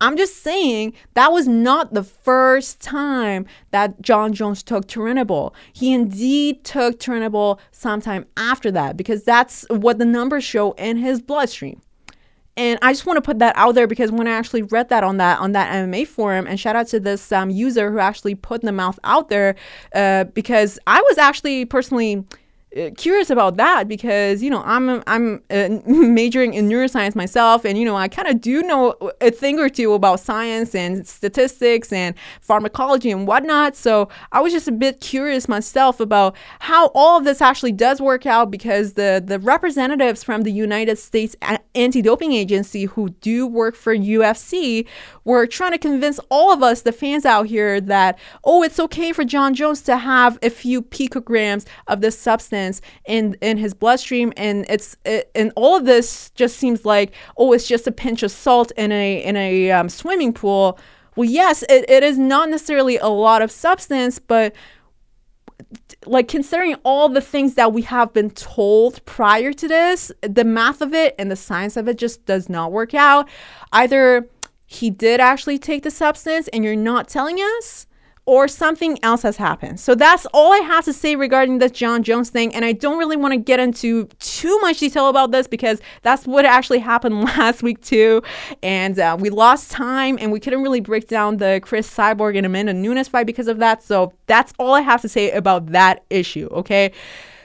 I'm 0.00 0.16
just 0.16 0.42
saying 0.42 0.94
that 1.14 1.32
was 1.32 1.46
not 1.46 1.94
the 1.94 2.02
first 2.02 2.80
time 2.80 3.46
that 3.70 4.00
Jon 4.02 4.32
Jones 4.32 4.62
took 4.62 4.86
Turinabol. 4.86 5.52
He 5.72 5.92
indeed 5.92 6.64
took 6.64 6.98
Turinabol 6.98 7.58
sometime 7.70 8.26
after 8.36 8.70
that 8.72 8.96
because 8.96 9.24
that's 9.24 9.64
what 9.68 9.98
the 9.98 10.04
numbers 10.04 10.44
show 10.44 10.72
in 10.72 10.96
his 10.96 11.20
bloodstream. 11.20 11.80
And 12.56 12.78
I 12.82 12.92
just 12.92 13.06
want 13.06 13.16
to 13.16 13.22
put 13.22 13.38
that 13.38 13.56
out 13.56 13.74
there 13.74 13.86
because 13.86 14.12
when 14.12 14.28
I 14.28 14.32
actually 14.32 14.62
read 14.62 14.90
that 14.90 15.02
on 15.02 15.16
that 15.16 15.38
on 15.38 15.52
that 15.52 15.72
MMA 15.72 16.06
forum, 16.06 16.46
and 16.46 16.60
shout 16.60 16.76
out 16.76 16.86
to 16.88 17.00
this 17.00 17.32
um, 17.32 17.48
user 17.48 17.90
who 17.90 17.98
actually 17.98 18.34
put 18.34 18.60
the 18.60 18.72
mouth 18.72 18.98
out 19.04 19.30
there, 19.30 19.54
uh, 19.94 20.24
because 20.24 20.78
I 20.86 21.00
was 21.00 21.16
actually 21.16 21.64
personally 21.64 22.26
curious 22.96 23.28
about 23.28 23.56
that 23.58 23.86
because 23.86 24.42
you 24.42 24.48
know 24.48 24.62
I'm 24.64 25.02
I'm 25.06 25.42
uh, 25.50 25.68
majoring 25.86 26.54
in 26.54 26.68
neuroscience 26.68 27.14
myself 27.14 27.66
and 27.66 27.76
you 27.76 27.84
know 27.84 27.96
I 27.96 28.08
kind 28.08 28.28
of 28.28 28.40
do 28.40 28.62
know 28.62 28.94
a 29.20 29.30
thing 29.30 29.58
or 29.58 29.68
two 29.68 29.92
about 29.92 30.20
science 30.20 30.74
and 30.74 31.06
statistics 31.06 31.92
and 31.92 32.14
pharmacology 32.40 33.10
and 33.10 33.26
whatnot. 33.26 33.76
So 33.76 34.08
I 34.32 34.40
was 34.40 34.52
just 34.52 34.68
a 34.68 34.72
bit 34.72 35.00
curious 35.00 35.48
myself 35.48 36.00
about 36.00 36.34
how 36.60 36.86
all 36.94 37.18
of 37.18 37.24
this 37.24 37.42
actually 37.42 37.72
does 37.72 38.00
work 38.00 38.24
out 38.24 38.50
because 38.50 38.94
the 38.94 39.22
the 39.24 39.38
representatives 39.38 40.24
from 40.24 40.42
the 40.42 40.52
United 40.52 40.98
States 40.98 41.36
Anti-Doping 41.74 42.32
Agency 42.32 42.86
who 42.86 43.10
do 43.20 43.46
work 43.46 43.74
for 43.74 43.94
UFC 43.94 44.86
were 45.24 45.46
trying 45.46 45.72
to 45.72 45.78
convince 45.78 46.18
all 46.30 46.52
of 46.52 46.62
us 46.62 46.82
the 46.82 46.92
fans 46.92 47.26
out 47.26 47.46
here 47.46 47.82
that 47.82 48.18
oh 48.44 48.62
it's 48.62 48.80
okay 48.80 49.12
for 49.12 49.24
Jon 49.24 49.52
Jones 49.52 49.82
to 49.82 49.98
have 49.98 50.38
a 50.42 50.48
few 50.48 50.80
picograms 50.80 51.66
of 51.86 52.00
this 52.00 52.18
substance 52.18 52.61
in 53.06 53.36
in 53.40 53.56
his 53.58 53.74
bloodstream 53.74 54.32
and 54.36 54.64
it's 54.68 54.96
it, 55.04 55.30
and 55.34 55.52
all 55.56 55.76
of 55.76 55.84
this 55.84 56.30
just 56.30 56.56
seems 56.56 56.84
like 56.84 57.12
oh 57.36 57.52
it's 57.52 57.66
just 57.66 57.86
a 57.86 57.92
pinch 57.92 58.22
of 58.22 58.30
salt 58.30 58.72
in 58.76 58.92
a 58.92 59.22
in 59.22 59.36
a 59.36 59.70
um, 59.70 59.88
swimming 59.88 60.32
pool. 60.32 60.78
Well 61.16 61.28
yes 61.28 61.62
it, 61.68 61.88
it 61.88 62.02
is 62.02 62.18
not 62.18 62.48
necessarily 62.48 62.96
a 62.98 63.08
lot 63.08 63.42
of 63.42 63.50
substance 63.50 64.18
but 64.18 64.54
like 66.06 66.28
considering 66.28 66.74
all 66.84 67.08
the 67.08 67.20
things 67.20 67.54
that 67.54 67.72
we 67.72 67.82
have 67.82 68.12
been 68.12 68.30
told 68.30 69.04
prior 69.04 69.52
to 69.52 69.68
this 69.68 70.10
the 70.22 70.44
math 70.44 70.80
of 70.80 70.92
it 70.92 71.14
and 71.18 71.30
the 71.30 71.36
science 71.36 71.76
of 71.76 71.88
it 71.88 71.98
just 71.98 72.24
does 72.26 72.48
not 72.48 72.72
work 72.72 72.94
out. 72.94 73.28
Either 73.72 74.28
he 74.66 74.90
did 74.90 75.20
actually 75.20 75.58
take 75.58 75.82
the 75.82 75.90
substance 75.90 76.48
and 76.48 76.64
you're 76.64 76.74
not 76.74 77.08
telling 77.08 77.36
us 77.36 77.86
or 78.24 78.46
something 78.46 78.98
else 79.02 79.22
has 79.22 79.36
happened. 79.36 79.80
So 79.80 79.94
that's 79.94 80.26
all 80.32 80.52
I 80.52 80.58
have 80.58 80.84
to 80.84 80.92
say 80.92 81.16
regarding 81.16 81.58
this 81.58 81.72
Jon 81.72 82.04
Jones 82.04 82.30
thing. 82.30 82.54
And 82.54 82.64
I 82.64 82.72
don't 82.72 82.98
really 82.98 83.16
want 83.16 83.32
to 83.32 83.38
get 83.38 83.58
into 83.58 84.06
too 84.20 84.58
much 84.60 84.78
detail 84.78 85.08
about 85.08 85.32
this 85.32 85.48
because 85.48 85.80
that's 86.02 86.24
what 86.26 86.44
actually 86.44 86.78
happened 86.78 87.20
last 87.24 87.62
week, 87.62 87.80
too. 87.82 88.22
And 88.62 88.98
uh, 88.98 89.16
we 89.18 89.28
lost 89.30 89.72
time 89.72 90.18
and 90.20 90.30
we 90.30 90.38
couldn't 90.38 90.62
really 90.62 90.80
break 90.80 91.08
down 91.08 91.38
the 91.38 91.60
Chris 91.64 91.92
Cyborg 91.92 92.36
and 92.36 92.46
Amanda 92.46 92.72
Nunes 92.72 93.08
fight 93.08 93.26
because 93.26 93.48
of 93.48 93.58
that. 93.58 93.82
So 93.82 94.12
that's 94.26 94.52
all 94.58 94.74
I 94.74 94.82
have 94.82 95.02
to 95.02 95.08
say 95.08 95.32
about 95.32 95.66
that 95.72 96.04
issue, 96.08 96.48
okay? 96.52 96.92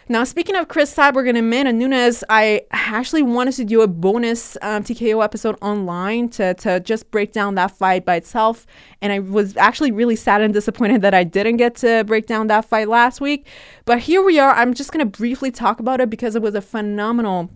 Now, 0.10 0.24
speaking 0.24 0.56
of 0.56 0.70
Chris 0.70 0.96
Cyborg 0.96 1.28
and 1.28 1.38
Amanda 1.38 1.74
Nunes, 1.74 2.24
I 2.30 2.62
actually 2.72 3.24
wanted 3.24 3.56
to 3.56 3.66
do 3.66 3.82
a 3.82 3.88
bonus 3.88 4.56
um, 4.62 4.82
TKO 4.86 5.22
episode 5.22 5.58
online 5.62 6.30
to, 6.30 6.54
to 6.54 6.80
just 6.80 7.12
break 7.12 7.34
down 7.34 7.56
that 7.56 7.72
fight 7.72 8.06
by 8.06 8.16
itself. 8.16 8.66
And 9.02 9.12
I 9.12 9.20
was 9.20 9.58
actually 9.58 9.92
really 9.92 10.16
sad 10.16 10.42
and 10.42 10.54
disappointed 10.54 11.02
that 11.02 11.14
I 11.14 11.26
didn't 11.26 11.58
get 11.58 11.76
to 11.78 12.06
break 12.06 12.26
down 12.26 12.48
that 12.48 12.64
fight 12.64 12.88
last 12.88 13.20
week. 13.20 13.48
But 13.84 14.00
here 14.00 14.24
we 14.24 14.40
are. 14.40 14.54
I'm 14.54 14.74
just 14.74 14.94
going 14.94 15.06
to 15.06 15.18
briefly 15.18 15.52
talk 15.52 15.82
about 15.82 16.00
it 16.00 16.10
because 16.10 16.38
it 16.38 16.42
was 16.42 16.56
a 16.56 16.62
phenomenal 16.62 17.50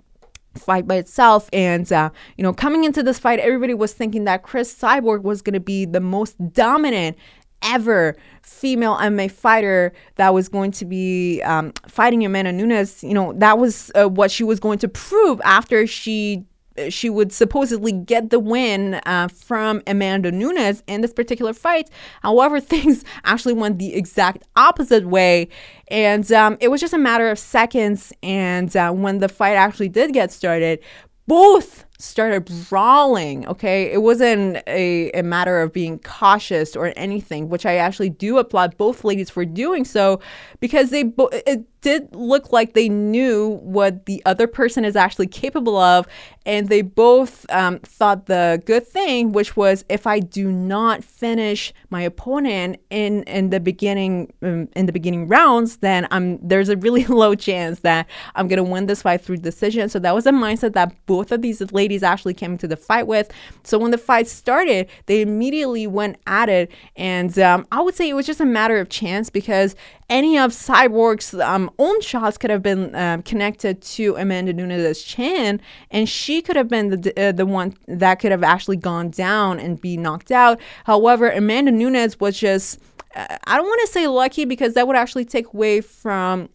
fight 0.57 0.85
by 0.85 0.95
itself. 0.95 1.49
And, 1.53 1.89
uh, 1.89 2.09
you 2.35 2.43
know, 2.43 2.51
coming 2.51 2.83
into 2.83 3.01
this 3.01 3.17
fight, 3.17 3.39
everybody 3.39 3.73
was 3.73 3.93
thinking 3.93 4.25
that 4.25 4.43
chris 4.43 4.77
Cyborg 4.77 5.21
was 5.21 5.41
going 5.41 5.53
to 5.53 5.61
be 5.61 5.85
the 5.85 6.01
most 6.01 6.35
dominant 6.51 7.17
ever 7.61 8.15
female 8.41 8.95
MMA 8.95 9.31
fighter 9.31 9.93
that 10.15 10.33
was 10.33 10.49
going 10.49 10.71
to 10.71 10.85
be 10.85 11.41
um, 11.43 11.73
fighting 11.87 12.25
Amanda 12.25 12.51
Nunes, 12.51 13.03
you 13.03 13.13
know, 13.13 13.33
that 13.33 13.57
was 13.57 13.91
uh, 13.95 14.07
what 14.07 14.31
she 14.31 14.43
was 14.43 14.59
going 14.59 14.79
to 14.79 14.87
prove 14.87 15.41
after 15.43 15.87
she 15.87 16.45
she 16.89 17.09
would 17.09 17.33
supposedly 17.33 17.91
get 17.91 18.29
the 18.29 18.39
win 18.39 18.95
uh, 19.05 19.27
from 19.27 19.81
Amanda 19.87 20.31
Nunes 20.31 20.83
in 20.87 21.01
this 21.01 21.13
particular 21.13 21.53
fight. 21.53 21.89
However, 22.21 22.59
things 22.61 23.03
actually 23.23 23.53
went 23.53 23.77
the 23.79 23.93
exact 23.93 24.43
opposite 24.55 25.05
way. 25.05 25.49
And 25.89 26.31
um, 26.31 26.57
it 26.61 26.69
was 26.69 26.81
just 26.81 26.93
a 26.93 26.97
matter 26.97 27.29
of 27.29 27.37
seconds. 27.37 28.13
And 28.23 28.75
uh, 28.75 28.91
when 28.91 29.19
the 29.19 29.29
fight 29.29 29.55
actually 29.55 29.89
did 29.89 30.13
get 30.13 30.31
started, 30.31 30.79
both 31.27 31.85
started 32.01 32.51
brawling. 32.69 33.47
Okay, 33.47 33.91
it 33.91 34.01
wasn't 34.01 34.57
a, 34.67 35.11
a 35.11 35.21
matter 35.21 35.61
of 35.61 35.71
being 35.71 35.99
cautious 35.99 36.75
or 36.75 36.93
anything, 36.95 37.49
which 37.49 37.65
I 37.65 37.75
actually 37.75 38.09
do 38.09 38.37
applaud 38.37 38.77
both 38.77 39.03
ladies 39.03 39.29
for 39.29 39.45
doing 39.45 39.85
so 39.85 40.19
because 40.59 40.89
they 40.89 41.03
bo- 41.03 41.29
it 41.31 41.65
did 41.81 42.15
look 42.15 42.51
like 42.51 42.73
they 42.73 42.89
knew 42.89 43.59
what 43.63 44.05
the 44.05 44.21
other 44.25 44.47
person 44.47 44.85
is 44.85 44.95
actually 44.95 45.27
capable 45.27 45.77
of, 45.77 46.07
and 46.45 46.69
they 46.69 46.81
both 46.81 47.45
um, 47.51 47.79
thought 47.79 48.27
the 48.27 48.61
good 48.65 48.87
thing, 48.87 49.31
which 49.31 49.55
was 49.55 49.83
if 49.89 50.07
I 50.07 50.19
do 50.19 50.51
not 50.51 51.03
finish 51.03 51.73
my 51.89 52.01
opponent 52.01 52.79
in 52.89 53.23
in 53.23 53.49
the 53.49 53.59
beginning 53.59 54.31
um, 54.41 54.69
in 54.75 54.85
the 54.85 54.91
beginning 54.91 55.27
rounds, 55.27 55.77
then 55.77 56.07
I'm 56.11 56.39
there's 56.47 56.69
a 56.69 56.77
really 56.77 57.05
low 57.21 57.35
chance 57.35 57.81
that 57.81 58.07
I'm 58.35 58.47
gonna 58.47 58.63
win 58.63 58.85
this 58.85 59.01
fight 59.01 59.21
through 59.21 59.37
decision. 59.37 59.89
So 59.89 59.99
that 59.99 60.15
was 60.15 60.25
a 60.25 60.31
mindset 60.31 60.73
that 60.73 60.93
both 61.05 61.31
of 61.31 61.41
these 61.41 61.61
ladies 61.71 62.03
actually 62.03 62.33
came 62.33 62.53
into 62.53 62.67
the 62.67 62.77
fight 62.77 63.07
with. 63.07 63.31
So 63.63 63.77
when 63.77 63.91
the 63.91 63.97
fight 63.97 64.27
started, 64.27 64.87
they 65.07 65.21
immediately 65.21 65.87
went 65.87 66.17
at 66.27 66.49
it, 66.49 66.71
and 66.95 67.37
um, 67.39 67.67
I 67.71 67.81
would 67.81 67.95
say 67.95 68.09
it 68.09 68.13
was 68.13 68.25
just 68.25 68.39
a 68.39 68.45
matter 68.45 68.77
of 68.77 68.89
chance 68.89 69.29
because 69.29 69.75
any 70.11 70.37
of 70.37 70.51
Cyborg's 70.51 71.33
um, 71.33 71.71
own 71.79 72.01
shots 72.01 72.37
could 72.37 72.49
have 72.49 72.61
been 72.61 72.93
um, 72.95 73.23
connected 73.23 73.81
to 73.81 74.15
Amanda 74.17 74.51
Nunes' 74.53 75.01
chin, 75.01 75.61
and 75.89 76.07
she 76.07 76.41
could 76.41 76.57
have 76.57 76.67
been 76.67 76.89
the 76.89 77.29
uh, 77.29 77.31
the 77.31 77.45
one 77.45 77.75
that 77.87 78.15
could 78.15 78.31
have 78.31 78.43
actually 78.43 78.75
gone 78.77 79.09
down 79.09 79.59
and 79.59 79.79
be 79.79 79.95
knocked 79.95 80.31
out. 80.31 80.59
However, 80.83 81.31
Amanda 81.31 81.71
Nunes 81.71 82.19
was 82.19 82.37
just 82.37 82.79
uh, 83.15 83.37
I 83.45 83.55
don't 83.55 83.65
want 83.65 83.81
to 83.85 83.91
say 83.91 84.07
lucky 84.07 84.43
because 84.43 84.73
that 84.73 84.85
would 84.85 84.97
actually 84.97 85.25
take 85.25 85.53
away 85.53 85.79
from 85.79 86.49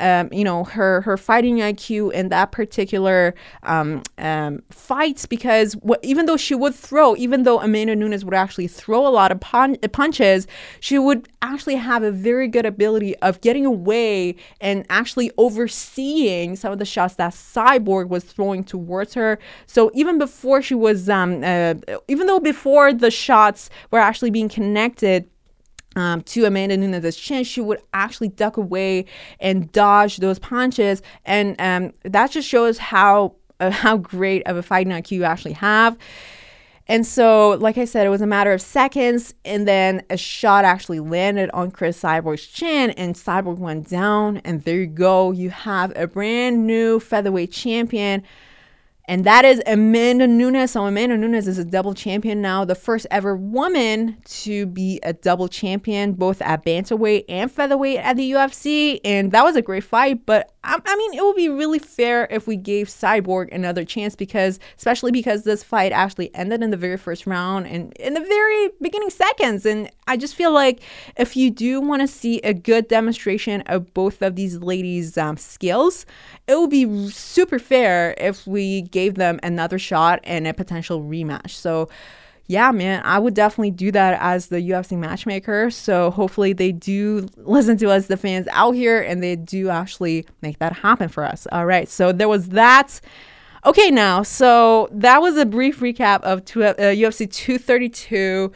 um, 0.00 0.32
you 0.32 0.44
know 0.44 0.64
her 0.64 1.02
her 1.02 1.16
fighting 1.16 1.58
IQ 1.58 2.12
in 2.12 2.30
that 2.30 2.52
particular 2.52 3.34
um, 3.62 4.02
um, 4.18 4.62
fights 4.70 5.26
because 5.26 5.76
even 6.02 6.26
though 6.26 6.36
she 6.36 6.54
would 6.54 6.74
throw, 6.74 7.14
even 7.16 7.42
though 7.44 7.60
Amanda 7.60 7.94
Nunes 7.94 8.24
would 8.24 8.34
actually 8.34 8.66
throw 8.66 9.06
a 9.06 9.10
lot 9.10 9.30
of 9.30 9.40
pun- 9.40 9.76
punches, 9.92 10.46
she 10.80 10.98
would 10.98 11.28
actually 11.42 11.76
have 11.76 12.02
a 12.02 12.10
very 12.10 12.48
good 12.48 12.66
ability 12.66 13.16
of 13.18 13.40
getting 13.40 13.66
away 13.66 14.34
and 14.60 14.86
actually 14.90 15.30
overseeing 15.38 16.56
some 16.56 16.72
of 16.72 16.78
the 16.78 16.84
shots 16.84 17.14
that 17.14 17.32
Cyborg 17.32 18.08
was 18.08 18.24
throwing 18.24 18.64
towards 18.64 19.14
her. 19.14 19.38
So 19.66 19.90
even 19.94 20.18
before 20.18 20.62
she 20.62 20.74
was, 20.74 21.08
um, 21.08 21.42
uh, 21.44 21.74
even 22.08 22.26
though 22.26 22.40
before 22.40 22.92
the 22.92 23.10
shots 23.10 23.70
were 23.90 23.98
actually 23.98 24.30
being 24.30 24.48
connected 24.48 25.28
um, 25.96 26.22
to 26.22 26.44
Amanda 26.44 26.76
Nunes' 26.76 27.16
chin, 27.16 27.44
she 27.44 27.60
would 27.60 27.82
actually 27.92 28.28
duck 28.28 28.56
away 28.56 29.06
and 29.40 29.70
dodge 29.72 30.18
those 30.18 30.38
punches, 30.38 31.02
and 31.24 31.60
um, 31.60 31.92
that 32.02 32.30
just 32.30 32.48
shows 32.48 32.78
how 32.78 33.34
uh, 33.58 33.70
how 33.70 33.96
great 33.96 34.46
of 34.46 34.56
a 34.56 34.62
fighting 34.62 34.92
IQ 34.92 35.12
you 35.12 35.24
actually 35.24 35.54
have. 35.54 35.96
And 36.88 37.06
so, 37.06 37.50
like 37.50 37.78
I 37.78 37.84
said, 37.84 38.04
it 38.04 38.10
was 38.10 38.20
a 38.20 38.26
matter 38.26 38.52
of 38.52 38.60
seconds, 38.60 39.32
and 39.44 39.68
then 39.68 40.02
a 40.10 40.16
shot 40.16 40.64
actually 40.64 40.98
landed 40.98 41.48
on 41.50 41.70
Chris 41.70 42.02
Cyborg's 42.02 42.46
chin, 42.46 42.90
and 42.90 43.14
Cyborg 43.14 43.58
went 43.58 43.88
down. 43.88 44.38
And 44.38 44.64
there 44.64 44.78
you 44.78 44.86
go, 44.88 45.30
you 45.30 45.50
have 45.50 45.92
a 45.94 46.08
brand 46.08 46.66
new 46.66 46.98
featherweight 46.98 47.52
champion 47.52 48.24
and 49.10 49.24
that 49.24 49.44
is 49.44 49.60
Amanda 49.66 50.28
Nunes. 50.28 50.70
So 50.70 50.86
Amanda 50.86 51.16
Nunes 51.16 51.48
is 51.48 51.58
a 51.58 51.64
double 51.64 51.94
champion 51.94 52.40
now, 52.40 52.64
the 52.64 52.76
first 52.76 53.08
ever 53.10 53.34
woman 53.34 54.16
to 54.24 54.66
be 54.66 55.00
a 55.02 55.12
double 55.12 55.48
champion, 55.48 56.12
both 56.12 56.40
at 56.40 56.64
bantamweight 56.64 57.24
and 57.28 57.50
featherweight 57.50 57.98
at 57.98 58.16
the 58.16 58.30
UFC. 58.30 59.00
And 59.04 59.32
that 59.32 59.42
was 59.42 59.56
a 59.56 59.62
great 59.62 59.82
fight. 59.82 60.24
But 60.26 60.52
I, 60.62 60.78
I 60.84 60.96
mean, 60.96 61.14
it 61.14 61.22
would 61.22 61.36
be 61.36 61.48
really 61.48 61.78
fair 61.78 62.26
if 62.30 62.46
we 62.46 62.56
gave 62.56 62.88
Cyborg 62.88 63.52
another 63.52 63.84
chance 63.84 64.14
because, 64.14 64.58
especially 64.76 65.10
because 65.10 65.44
this 65.44 65.62
fight 65.62 65.92
actually 65.92 66.34
ended 66.34 66.62
in 66.62 66.70
the 66.70 66.76
very 66.76 66.96
first 66.96 67.26
round 67.26 67.66
and 67.66 67.92
in 67.94 68.14
the 68.14 68.20
very 68.20 68.70
beginning 68.80 69.10
seconds. 69.10 69.64
And 69.64 69.90
I 70.06 70.16
just 70.16 70.34
feel 70.34 70.52
like 70.52 70.80
if 71.16 71.36
you 71.36 71.50
do 71.50 71.80
want 71.80 72.02
to 72.02 72.08
see 72.08 72.40
a 72.40 72.52
good 72.52 72.88
demonstration 72.88 73.62
of 73.62 73.92
both 73.94 74.20
of 74.22 74.36
these 74.36 74.58
ladies' 74.58 75.16
um, 75.16 75.36
skills, 75.36 76.04
it 76.46 76.58
would 76.58 76.70
be 76.70 77.08
super 77.10 77.58
fair 77.58 78.14
if 78.18 78.46
we 78.46 78.82
gave 78.82 79.14
them 79.14 79.40
another 79.42 79.78
shot 79.78 80.20
and 80.24 80.46
a 80.46 80.52
potential 80.52 81.02
rematch. 81.02 81.50
So, 81.50 81.88
yeah, 82.50 82.72
man, 82.72 83.00
I 83.04 83.20
would 83.20 83.34
definitely 83.34 83.70
do 83.70 83.92
that 83.92 84.18
as 84.20 84.48
the 84.48 84.56
UFC 84.56 84.98
matchmaker. 84.98 85.70
So 85.70 86.10
hopefully 86.10 86.52
they 86.52 86.72
do 86.72 87.28
listen 87.36 87.76
to 87.76 87.90
us, 87.90 88.08
the 88.08 88.16
fans 88.16 88.48
out 88.50 88.72
here, 88.72 89.00
and 89.00 89.22
they 89.22 89.36
do 89.36 89.68
actually 89.68 90.26
make 90.42 90.58
that 90.58 90.72
happen 90.72 91.08
for 91.08 91.22
us. 91.22 91.46
All 91.52 91.64
right, 91.64 91.88
so 91.88 92.10
there 92.10 92.28
was 92.28 92.48
that. 92.48 93.00
Okay, 93.64 93.92
now, 93.92 94.24
so 94.24 94.88
that 94.90 95.22
was 95.22 95.36
a 95.36 95.46
brief 95.46 95.78
recap 95.78 96.22
of 96.22 96.44
two, 96.44 96.64
uh, 96.64 96.74
UFC 96.74 97.30
232. 97.30 98.50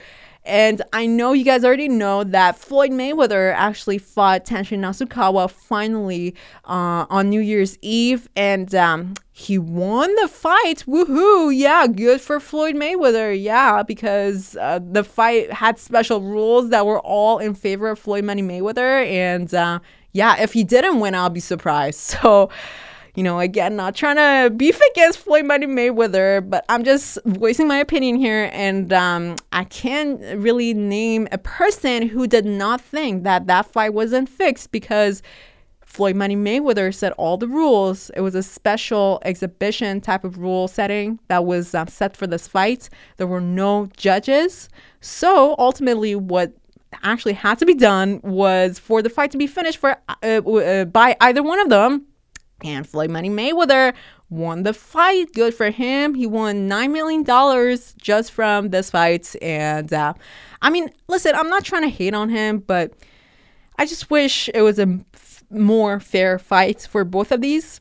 And 0.44 0.83
I 0.92 1.07
know 1.07 1.33
you 1.33 1.44
guys 1.44 1.64
already 1.64 1.88
know 1.88 2.22
that 2.24 2.59
Floyd 2.59 2.90
Mayweather 2.90 3.54
actually 3.54 3.96
fought 3.96 4.44
Tenshin 4.44 4.80
Nasukawa 4.80 5.50
finally 5.50 6.35
uh, 6.66 7.07
on 7.09 7.30
New 7.30 7.40
Year's 7.40 7.78
Eve, 7.80 8.28
and 8.37 8.74
um, 8.74 9.14
he 9.33 9.57
won 9.57 10.14
the 10.16 10.28
fight. 10.28 10.85
Woohoo! 10.87 11.57
Yeah, 11.57 11.87
good 11.87 12.20
for 12.20 12.40
Floyd 12.40 12.74
Mayweather. 12.74 13.40
Yeah, 13.40 13.83
because 13.83 14.54
uh, 14.57 14.80
the 14.83 15.02
fight 15.02 15.50
had 15.50 15.78
special 15.78 16.20
rules 16.20 16.68
that 16.70 16.85
were 16.85 17.00
all 17.00 17.38
in 17.38 17.54
favor 17.54 17.88
of 17.88 17.98
Floyd 17.98 18.24
Money 18.24 18.42
Mayweather, 18.42 19.07
and 19.07 19.54
uh, 19.54 19.78
yeah, 20.12 20.40
if 20.42 20.52
he 20.52 20.62
didn't 20.62 21.00
win, 21.00 21.14
I'll 21.14 21.30
be 21.30 21.40
surprised. 21.40 22.16
So 22.24 22.48
you 23.14 23.22
know, 23.22 23.38
again, 23.38 23.77
not 23.77 23.94
trying 23.94 24.16
to 24.16 24.50
beef 24.50 24.81
against 24.90 25.20
Floyd 25.20 25.44
Money 25.44 25.66
Mayweather, 25.66 26.48
but 26.48 26.64
I'm 26.68 26.83
just 26.83 27.18
voicing 27.24 27.68
my 27.68 27.79
opinion 27.79 28.16
here. 28.16 28.50
And 28.53 28.92
um, 28.92 29.37
I 29.53 29.64
can't 29.64 30.20
really 30.38 30.74
name 30.74 31.29
a 31.31 31.38
person 31.38 32.09
who 32.09 32.27
did 32.27 32.44
not 32.44 32.81
think 32.81 33.22
that 33.22 33.46
that 33.46 33.66
fight 33.66 33.94
wasn't 33.94 34.29
fixed 34.29 34.72
because 34.72 35.22
Floyd 35.85 36.16
Money 36.16 36.35
Mayweather 36.35 36.92
set 36.92 37.12
all 37.12 37.37
the 37.37 37.46
rules. 37.46 38.11
It 38.16 38.20
was 38.22 38.35
a 38.35 38.42
special 38.42 39.20
exhibition 39.24 40.00
type 40.00 40.24
of 40.24 40.38
rule 40.38 40.66
setting 40.66 41.20
that 41.29 41.44
was 41.44 41.72
um, 41.72 41.87
set 41.87 42.16
for 42.16 42.27
this 42.27 42.48
fight. 42.48 42.88
There 43.16 43.29
were 43.29 43.40
no 43.40 43.88
judges. 43.96 44.68
So 45.00 45.55
ultimately, 45.57 46.16
what 46.16 46.53
actually 47.05 47.35
had 47.35 47.61
to 47.61 47.66
be 47.66 47.74
done 47.74 48.20
was 48.24 48.81
for 48.81 49.03
the 49.03 49.11
fight 49.11 49.31
to 49.33 49.38
be 49.38 49.46
finished 49.46 49.79
for 49.79 49.96
uh, 50.09 50.14
uh, 50.24 50.85
by 50.87 51.16
either 51.20 51.44
one 51.44 51.61
of 51.61 51.68
them 51.68 52.07
and 52.64 52.88
Floyd 52.88 53.11
Money 53.11 53.31
Mayweather 53.31 53.94
won 54.31 54.62
the 54.64 54.72
fight. 54.72 55.33
Good 55.35 55.55
for 55.55 55.70
him. 55.70 56.14
He 56.14 56.27
won 56.27 56.68
$9 56.68 56.90
million 56.90 57.79
just 57.98 58.33
from 58.33 58.70
this 58.70 58.90
fight. 58.90 59.37
And 59.40 59.92
uh, 59.92 60.14
I 60.62 60.70
mean, 60.70 60.90
listen, 61.07 61.35
I'm 61.35 61.48
not 61.48 61.64
trying 61.64 61.83
to 61.83 61.88
hate 61.88 62.14
on 62.14 62.31
him, 62.31 62.59
but 62.59 62.92
I 63.79 63.87
just 63.87 64.11
wish 64.11 64.48
it 64.55 64.62
was 64.62 64.79
a 64.79 64.98
f- 65.14 65.44
more 65.50 66.00
fair 66.00 66.38
fight 66.38 66.88
for 66.90 67.05
both 67.05 67.31
of 67.31 67.40
these. 67.40 67.79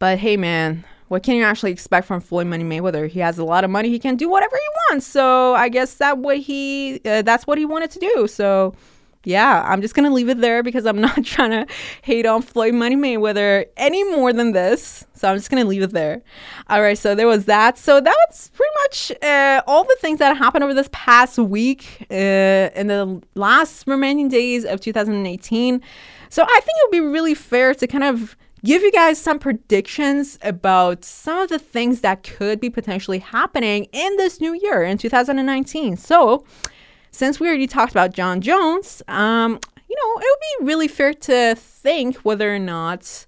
But 0.00 0.18
hey, 0.18 0.36
man, 0.36 0.84
what 1.08 1.22
can 1.22 1.36
you 1.36 1.44
actually 1.44 1.72
expect 1.72 2.06
from 2.06 2.20
Floyd 2.20 2.46
Money 2.46 2.64
Mayweather? 2.64 3.08
He 3.08 3.20
has 3.20 3.38
a 3.38 3.44
lot 3.44 3.64
of 3.64 3.70
money. 3.70 3.90
He 3.90 3.98
can 3.98 4.16
do 4.16 4.28
whatever 4.28 4.56
he 4.56 4.68
wants. 4.90 5.06
So 5.06 5.54
I 5.54 5.68
guess 5.68 5.94
that 5.96 6.18
what 6.18 6.38
he 6.38 7.00
uh, 7.04 7.22
that's 7.22 7.46
what 7.46 7.58
he 7.58 7.64
wanted 7.64 7.90
to 7.92 7.98
do. 8.00 8.26
So 8.26 8.74
yeah, 9.24 9.64
I'm 9.66 9.80
just 9.80 9.94
gonna 9.94 10.10
leave 10.10 10.28
it 10.28 10.40
there 10.40 10.62
because 10.62 10.86
I'm 10.86 11.00
not 11.08 11.24
trying 11.24 11.50
to 11.50 11.66
hate 12.02 12.26
on 12.26 12.42
Floyd 12.42 12.74
Money 12.74 12.96
Mayweather 12.96 13.66
any 13.76 14.04
more 14.04 14.32
than 14.32 14.52
this. 14.52 15.06
So 15.14 15.28
I'm 15.28 15.36
just 15.36 15.50
gonna 15.50 15.64
leave 15.64 15.82
it 15.82 15.92
there. 15.92 16.22
All 16.68 16.82
right, 16.82 16.96
so 16.96 17.14
there 17.14 17.26
was 17.26 17.46
that. 17.46 17.78
So 17.78 18.00
that 18.00 18.16
was 18.28 18.50
pretty 18.54 18.72
much 18.82 19.12
uh, 19.22 19.62
all 19.66 19.84
the 19.84 19.96
things 20.00 20.18
that 20.18 20.36
happened 20.36 20.64
over 20.64 20.74
this 20.74 20.88
past 20.92 21.38
week 21.38 22.06
uh, 22.10 22.14
in 22.14 22.86
the 22.86 23.22
last 23.34 23.86
remaining 23.86 24.28
days 24.28 24.64
of 24.64 24.80
2018. 24.80 25.80
So 26.28 26.42
I 26.42 26.60
think 26.60 26.78
it 26.78 26.86
would 26.86 26.92
be 26.92 27.00
really 27.00 27.34
fair 27.34 27.74
to 27.74 27.86
kind 27.86 28.04
of 28.04 28.36
give 28.64 28.82
you 28.82 28.90
guys 28.90 29.20
some 29.20 29.38
predictions 29.38 30.38
about 30.42 31.04
some 31.04 31.38
of 31.38 31.50
the 31.50 31.58
things 31.58 32.00
that 32.00 32.22
could 32.22 32.58
be 32.58 32.70
potentially 32.70 33.18
happening 33.18 33.86
in 33.92 34.16
this 34.16 34.40
new 34.40 34.54
year 34.54 34.82
in 34.82 34.96
2019. 34.96 35.96
So 35.96 36.44
since 37.14 37.38
we 37.38 37.46
already 37.46 37.68
talked 37.68 37.92
about 37.92 38.12
Jon 38.12 38.40
Jones, 38.40 39.00
um, 39.06 39.60
you 39.88 39.96
know, 39.96 40.20
it 40.20 40.26
would 40.26 40.58
be 40.58 40.66
really 40.66 40.88
fair 40.88 41.14
to 41.14 41.54
think 41.54 42.16
whether 42.18 42.52
or 42.52 42.58
not 42.58 43.24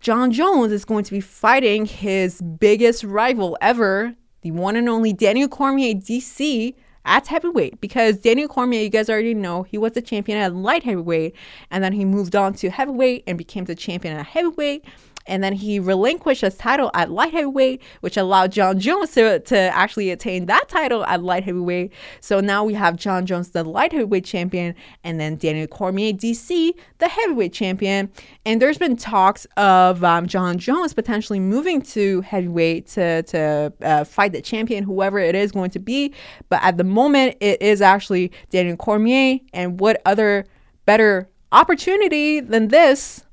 Jon 0.00 0.30
Jones 0.30 0.72
is 0.72 0.84
going 0.84 1.04
to 1.04 1.10
be 1.10 1.20
fighting 1.22 1.86
his 1.86 2.42
biggest 2.42 3.04
rival 3.04 3.56
ever, 3.62 4.14
the 4.42 4.50
one 4.50 4.76
and 4.76 4.90
only 4.90 5.14
Daniel 5.14 5.48
Cormier 5.48 5.94
DC 5.94 6.74
at 7.06 7.26
heavyweight 7.26 7.80
because 7.80 8.18
Daniel 8.18 8.46
Cormier, 8.46 8.82
you 8.82 8.90
guys 8.90 9.08
already 9.08 9.32
know, 9.32 9.62
he 9.62 9.78
was 9.78 9.92
the 9.92 10.02
champion 10.02 10.36
at 10.36 10.54
light 10.54 10.82
heavyweight 10.82 11.34
and 11.70 11.82
then 11.82 11.94
he 11.94 12.04
moved 12.04 12.36
on 12.36 12.52
to 12.54 12.68
heavyweight 12.68 13.24
and 13.26 13.38
became 13.38 13.64
the 13.64 13.74
champion 13.74 14.18
at 14.18 14.26
heavyweight. 14.26 14.84
And 15.28 15.44
then 15.44 15.52
he 15.52 15.78
relinquished 15.78 16.40
his 16.40 16.56
title 16.56 16.90
at 16.94 17.10
light 17.10 17.32
heavyweight, 17.32 17.82
which 18.00 18.16
allowed 18.16 18.52
Jon 18.52 18.80
Jones 18.80 19.12
to, 19.12 19.38
to 19.38 19.56
actually 19.56 20.10
attain 20.10 20.46
that 20.46 20.68
title 20.68 21.04
at 21.04 21.22
light 21.22 21.44
heavyweight. 21.44 21.92
So 22.20 22.40
now 22.40 22.64
we 22.64 22.74
have 22.74 22.96
Jon 22.96 23.26
Jones, 23.26 23.50
the 23.50 23.62
light 23.62 23.92
heavyweight 23.92 24.24
champion, 24.24 24.74
and 25.04 25.20
then 25.20 25.36
Daniel 25.36 25.66
Cormier, 25.66 26.12
DC, 26.12 26.72
the 26.98 27.08
heavyweight 27.08 27.52
champion. 27.52 28.10
And 28.44 28.60
there's 28.60 28.78
been 28.78 28.96
talks 28.96 29.46
of 29.56 30.02
um, 30.02 30.26
Jon 30.26 30.58
Jones 30.58 30.94
potentially 30.94 31.38
moving 31.38 31.82
to 31.82 32.22
heavyweight 32.22 32.86
to, 32.88 33.22
to 33.24 33.72
uh, 33.82 34.04
fight 34.04 34.32
the 34.32 34.42
champion, 34.42 34.82
whoever 34.82 35.18
it 35.18 35.34
is 35.34 35.52
going 35.52 35.70
to 35.70 35.78
be. 35.78 36.14
But 36.48 36.62
at 36.62 36.78
the 36.78 36.84
moment, 36.84 37.36
it 37.40 37.60
is 37.62 37.82
actually 37.82 38.32
Daniel 38.50 38.76
Cormier. 38.76 39.38
And 39.52 39.78
what 39.78 40.00
other 40.04 40.46
better 40.86 41.28
opportunity 41.52 42.40
than 42.40 42.68
this 42.68 43.24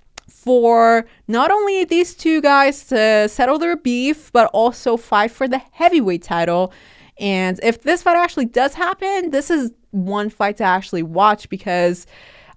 for 0.45 1.07
not 1.27 1.49
only 1.49 1.83
these 1.85 2.13
two 2.13 2.39
guys 2.39 2.85
to 2.85 3.27
settle 3.27 3.57
their 3.57 3.75
beef, 3.75 4.31
but 4.31 4.49
also 4.53 4.95
fight 4.95 5.31
for 5.31 5.47
the 5.47 5.57
heavyweight 5.71 6.21
title. 6.21 6.71
And 7.19 7.59
if 7.63 7.81
this 7.81 8.03
fight 8.03 8.15
actually 8.15 8.45
does 8.45 8.75
happen, 8.75 9.31
this 9.31 9.49
is 9.49 9.71
one 9.89 10.29
fight 10.29 10.57
to 10.57 10.63
actually 10.63 11.01
watch 11.01 11.49
because 11.49 12.05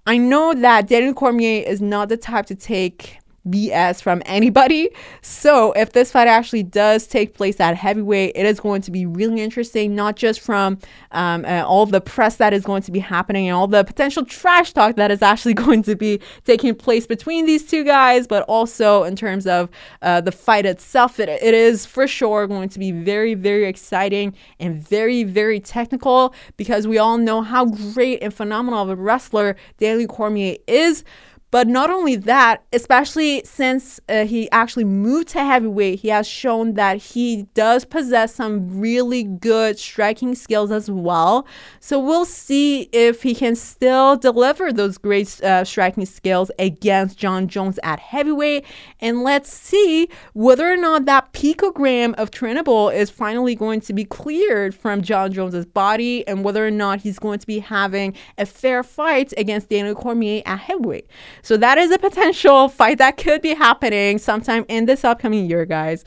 I 0.05 0.17
know 0.17 0.53
that 0.53 0.87
Daniel 0.87 1.13
Cormier 1.13 1.63
is 1.65 1.81
not 1.81 2.09
the 2.09 2.17
type 2.17 2.45
to 2.47 2.55
take 2.55 3.18
BS 3.47 4.01
from 4.01 4.21
anybody. 4.25 4.89
So, 5.21 5.71
if 5.73 5.93
this 5.93 6.11
fight 6.11 6.27
actually 6.27 6.63
does 6.63 7.07
take 7.07 7.33
place 7.33 7.59
at 7.59 7.75
heavyweight, 7.75 8.33
it 8.35 8.45
is 8.45 8.59
going 8.59 8.81
to 8.83 8.91
be 8.91 9.05
really 9.05 9.41
interesting, 9.41 9.95
not 9.95 10.15
just 10.15 10.39
from 10.39 10.79
um, 11.11 11.45
uh, 11.45 11.63
all 11.65 11.85
the 11.85 12.01
press 12.01 12.37
that 12.37 12.53
is 12.53 12.63
going 12.63 12.81
to 12.83 12.91
be 12.91 12.99
happening 12.99 13.47
and 13.47 13.55
all 13.55 13.67
the 13.67 13.83
potential 13.83 14.25
trash 14.25 14.73
talk 14.73 14.95
that 14.95 15.11
is 15.11 15.21
actually 15.21 15.53
going 15.65 15.83
to 15.83 15.95
be 15.95 16.19
taking 16.45 16.75
place 16.75 17.05
between 17.05 17.45
these 17.45 17.65
two 17.65 17.83
guys, 17.83 18.27
but 18.27 18.43
also 18.43 19.03
in 19.03 19.15
terms 19.15 19.47
of 19.47 19.69
uh, 20.01 20.21
the 20.21 20.31
fight 20.31 20.65
itself. 20.65 21.19
It, 21.19 21.29
it 21.29 21.53
is 21.53 21.85
for 21.85 22.07
sure 22.07 22.47
going 22.47 22.69
to 22.69 22.79
be 22.79 22.91
very, 22.91 23.33
very 23.33 23.65
exciting 23.65 24.35
and 24.59 24.81
very, 24.81 25.23
very 25.23 25.59
technical 25.59 26.33
because 26.57 26.87
we 26.87 26.97
all 26.97 27.17
know 27.17 27.41
how 27.41 27.65
great 27.65 28.21
and 28.21 28.33
phenomenal 28.33 28.81
of 28.81 28.89
a 28.89 28.95
wrestler 28.95 29.55
Daniel 29.77 30.07
Cormier 30.07 30.57
is. 30.67 31.03
But 31.51 31.67
not 31.67 31.89
only 31.89 32.15
that, 32.15 32.63
especially 32.73 33.41
since 33.43 33.99
uh, 34.07 34.25
he 34.25 34.49
actually 34.51 34.83
moved 34.83 35.29
to 35.29 35.43
heavyweight, 35.43 35.99
he 35.99 36.09
has 36.09 36.27
shown 36.27 36.75
that 36.75 36.97
he 36.97 37.47
does 37.55 37.85
possess 37.85 38.35
some 38.35 38.79
really 38.79 39.23
good 39.23 39.79
striking 39.79 40.35
skills 40.35 40.69
as 40.71 40.91
well. 40.91 41.47
So 41.79 41.99
we'll 41.99 42.25
see 42.25 42.83
if 42.91 43.23
he 43.23 43.33
can 43.33 43.55
still 43.55 44.15
deliver 44.15 44.71
those 44.71 44.99
great 44.99 45.41
uh, 45.43 45.63
striking 45.65 46.05
skills 46.05 46.51
against 46.59 47.17
Jon 47.17 47.47
Jones 47.47 47.79
at 47.81 47.99
heavyweight. 47.99 48.65
And 48.99 49.23
let's 49.23 49.51
see 49.51 50.07
whether 50.33 50.71
or 50.71 50.77
not 50.77 51.05
that 51.05 51.33
picogram 51.33 52.13
of 52.15 52.29
Turinabol 52.29 52.93
is 52.93 53.09
finally 53.09 53.55
going 53.55 53.81
to 53.81 53.93
be 53.93 54.05
cleared 54.05 54.75
from 54.75 55.01
Jon 55.01 55.31
Jones's 55.31 55.65
body 55.65 56.27
and 56.27 56.43
whether 56.43 56.65
or 56.65 56.71
not 56.71 57.01
he's 57.01 57.17
going 57.17 57.39
to 57.39 57.47
be 57.47 57.57
having 57.59 58.15
a 58.37 58.45
fair 58.45 58.83
fight 58.83 59.33
against 59.35 59.69
Daniel 59.69 59.95
Cormier 59.95 60.43
at 60.45 60.59
heavyweight. 60.59 61.09
So 61.41 61.57
that 61.57 61.77
is 61.77 61.91
a 61.91 61.97
potential 61.97 62.69
fight 62.69 62.97
that 62.97 63.17
could 63.17 63.41
be 63.41 63.53
happening 63.53 64.17
sometime 64.17 64.65
in 64.67 64.85
this 64.85 65.03
upcoming 65.03 65.49
year, 65.49 65.65
guys. 65.65 66.03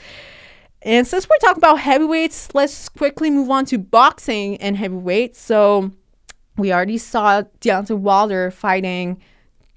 And 0.83 1.07
since 1.07 1.29
we're 1.29 1.37
talking 1.41 1.61
about 1.61 1.79
heavyweights, 1.79 2.55
let's 2.55 2.89
quickly 2.89 3.31
move 3.31 3.51
on 3.51 3.65
to 3.67 3.79
boxing 3.79 4.57
and 4.57 4.77
heavyweights. 4.77 5.41
So 5.41 5.93
we 6.57 6.73
already 6.73 6.99
saw 6.99 7.43
Deontay 7.61 7.99
Wilder 7.99 8.51
fighting 8.51 9.23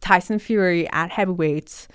Tyson 0.02 0.39
Fury 0.39 0.89
at 0.91 1.12
heavyweights, 1.12 1.88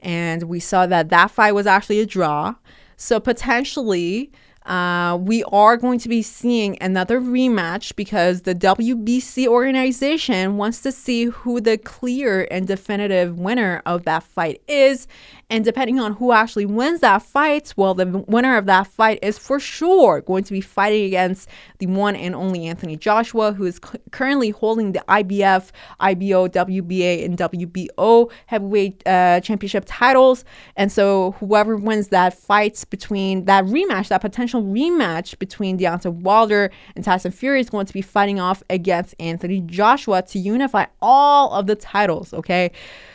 and 0.00 0.44
we 0.44 0.60
saw 0.60 0.86
that 0.86 1.08
that 1.08 1.30
fight 1.30 1.52
was 1.52 1.66
actually 1.66 2.00
a 2.00 2.06
draw. 2.06 2.54
So 2.96 3.20
potentially, 3.20 4.30
uh, 4.66 5.16
we 5.16 5.44
are 5.44 5.76
going 5.76 5.98
to 6.00 6.08
be 6.08 6.22
seeing 6.22 6.76
another 6.80 7.20
rematch 7.20 7.94
because 7.94 8.42
the 8.42 8.54
WBC 8.54 9.46
organization 9.46 10.56
wants 10.56 10.82
to 10.82 10.92
see 10.92 11.24
who 11.24 11.60
the 11.60 11.78
clear 11.78 12.48
and 12.50 12.66
definitive 12.66 13.38
winner 13.38 13.82
of 13.86 14.04
that 14.04 14.24
fight 14.24 14.60
is. 14.66 15.06
And 15.48 15.64
depending 15.64 16.00
on 16.00 16.14
who 16.14 16.32
actually 16.32 16.66
wins 16.66 17.00
that 17.00 17.22
fight, 17.22 17.72
well, 17.76 17.94
the 17.94 18.06
winner 18.26 18.56
of 18.56 18.66
that 18.66 18.88
fight 18.88 19.20
is 19.22 19.38
for 19.38 19.60
sure 19.60 20.20
going 20.20 20.42
to 20.42 20.52
be 20.52 20.60
fighting 20.60 21.04
against 21.04 21.48
the 21.78 21.86
one 21.86 22.16
and 22.16 22.34
only 22.34 22.66
Anthony 22.66 22.96
Joshua, 22.96 23.52
who 23.52 23.64
is 23.64 23.78
currently 24.10 24.50
holding 24.50 24.90
the 24.90 25.04
IBF, 25.08 25.70
IBO, 26.00 26.48
WBA, 26.48 27.24
and 27.24 27.38
WBO 27.38 28.30
heavyweight 28.46 29.06
uh, 29.06 29.40
championship 29.40 29.84
titles. 29.86 30.44
And 30.76 30.90
so 30.90 31.32
whoever 31.38 31.76
wins 31.76 32.08
that 32.08 32.34
fight 32.34 32.84
between 32.90 33.44
that 33.44 33.64
rematch, 33.66 34.08
that 34.08 34.22
potential 34.22 34.55
rematch 34.62 35.38
between 35.38 35.78
Deontay 35.78 36.12
Wilder 36.12 36.70
and 36.94 37.04
Tyson 37.04 37.30
Fury 37.30 37.60
is 37.60 37.70
going 37.70 37.86
to 37.86 37.92
be 37.92 38.02
fighting 38.02 38.40
off 38.40 38.62
against 38.70 39.14
Anthony 39.18 39.60
Joshua 39.60 40.22
to 40.22 40.38
unify 40.38 40.86
all 41.00 41.52
of 41.52 41.66
the 41.66 41.74
titles, 41.74 42.32
okay? 42.34 42.70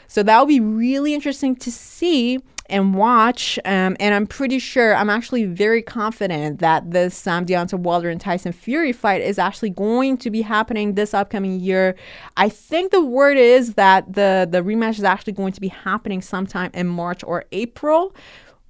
So 0.08 0.23
that 0.23 0.38
will 0.39 0.45
be 0.45 0.60
really 0.60 1.13
interesting 1.13 1.56
to 1.58 1.71
see 1.71 2.39
and 2.71 2.95
watch. 2.95 3.60
Um, 3.65 3.97
and 3.99 4.15
I'm 4.15 4.25
pretty 4.25 4.58
sure, 4.58 4.95
I'm 4.95 5.10
actually 5.10 5.45
very 5.45 5.82
confident 5.82 6.60
that 6.60 6.89
this 6.89 7.15
Sam 7.15 7.45
Deontay 7.45 7.80
Wilder 7.80 8.10
and 8.10 8.19
Tyson 8.19 8.54
Fury 8.54 8.93
fight 8.93 9.21
is 9.21 9.38
actually 9.38 9.69
going 9.69 10.17
to 10.17 10.32
be 10.32 10.41
happening 10.41 10.95
this 10.95 11.13
upcoming 11.13 11.60
year. 11.60 11.95
I 12.38 12.49
think 12.49 12.91
the 12.91 13.01
word 13.01 13.38
is 13.38 13.75
that 13.75 14.13
the 14.13 14.47
the 14.49 14.63
rematch 14.63 14.97
is 14.97 15.04
actually 15.04 15.34
going 15.34 15.54
to 15.54 15.62
be 15.62 15.67
happening 15.67 16.21
sometime 16.21 16.71
in 16.73 16.88
March 16.88 17.23
or 17.23 17.45
April 17.51 18.15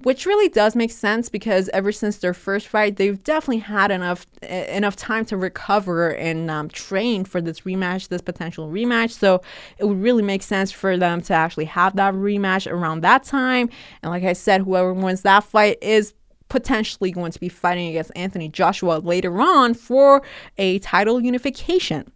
which 0.03 0.25
really 0.25 0.49
does 0.49 0.75
make 0.75 0.91
sense 0.91 1.29
because 1.29 1.69
ever 1.69 1.91
since 1.91 2.17
their 2.17 2.33
first 2.33 2.67
fight, 2.67 2.95
they've 2.95 3.21
definitely 3.23 3.59
had 3.59 3.91
enough 3.91 4.25
enough 4.41 4.95
time 4.95 5.25
to 5.25 5.37
recover 5.37 6.09
and 6.09 6.49
um, 6.49 6.69
train 6.69 7.23
for 7.23 7.41
this 7.41 7.61
rematch, 7.61 8.07
this 8.07 8.21
potential 8.21 8.69
rematch. 8.69 9.11
So 9.11 9.41
it 9.77 9.85
would 9.85 10.01
really 10.01 10.23
make 10.23 10.43
sense 10.43 10.71
for 10.71 10.97
them 10.97 11.21
to 11.21 11.33
actually 11.33 11.65
have 11.65 11.95
that 11.95 12.13
rematch 12.13 12.71
around 12.71 13.01
that 13.01 13.23
time. 13.23 13.69
And 14.01 14.11
like 14.11 14.23
I 14.23 14.33
said, 14.33 14.61
whoever 14.61 14.93
wins 14.93 15.21
that 15.21 15.43
fight 15.43 15.77
is 15.81 16.13
potentially 16.49 17.11
going 17.11 17.31
to 17.31 17.39
be 17.39 17.49
fighting 17.49 17.87
against 17.87 18.11
Anthony 18.15 18.49
Joshua 18.49 18.99
later 18.99 19.39
on 19.39 19.73
for 19.73 20.21
a 20.57 20.79
title 20.79 21.21
unification. 21.21 22.11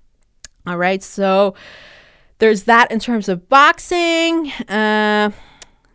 All 0.67 0.77
right, 0.77 1.01
so 1.01 1.55
there's 2.39 2.63
that 2.63 2.91
in 2.91 2.99
terms 2.99 3.29
of 3.29 3.47
boxing. 3.47 4.51
Uh, 4.67 5.31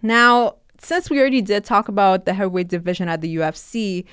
now 0.00 0.54
since 0.80 1.10
we 1.10 1.20
already 1.20 1.42
did 1.42 1.64
talk 1.64 1.88
about 1.88 2.24
the 2.24 2.32
heavyweight 2.32 2.68
division 2.68 3.08
at 3.08 3.20
the 3.20 3.36
UFC, 3.36 4.04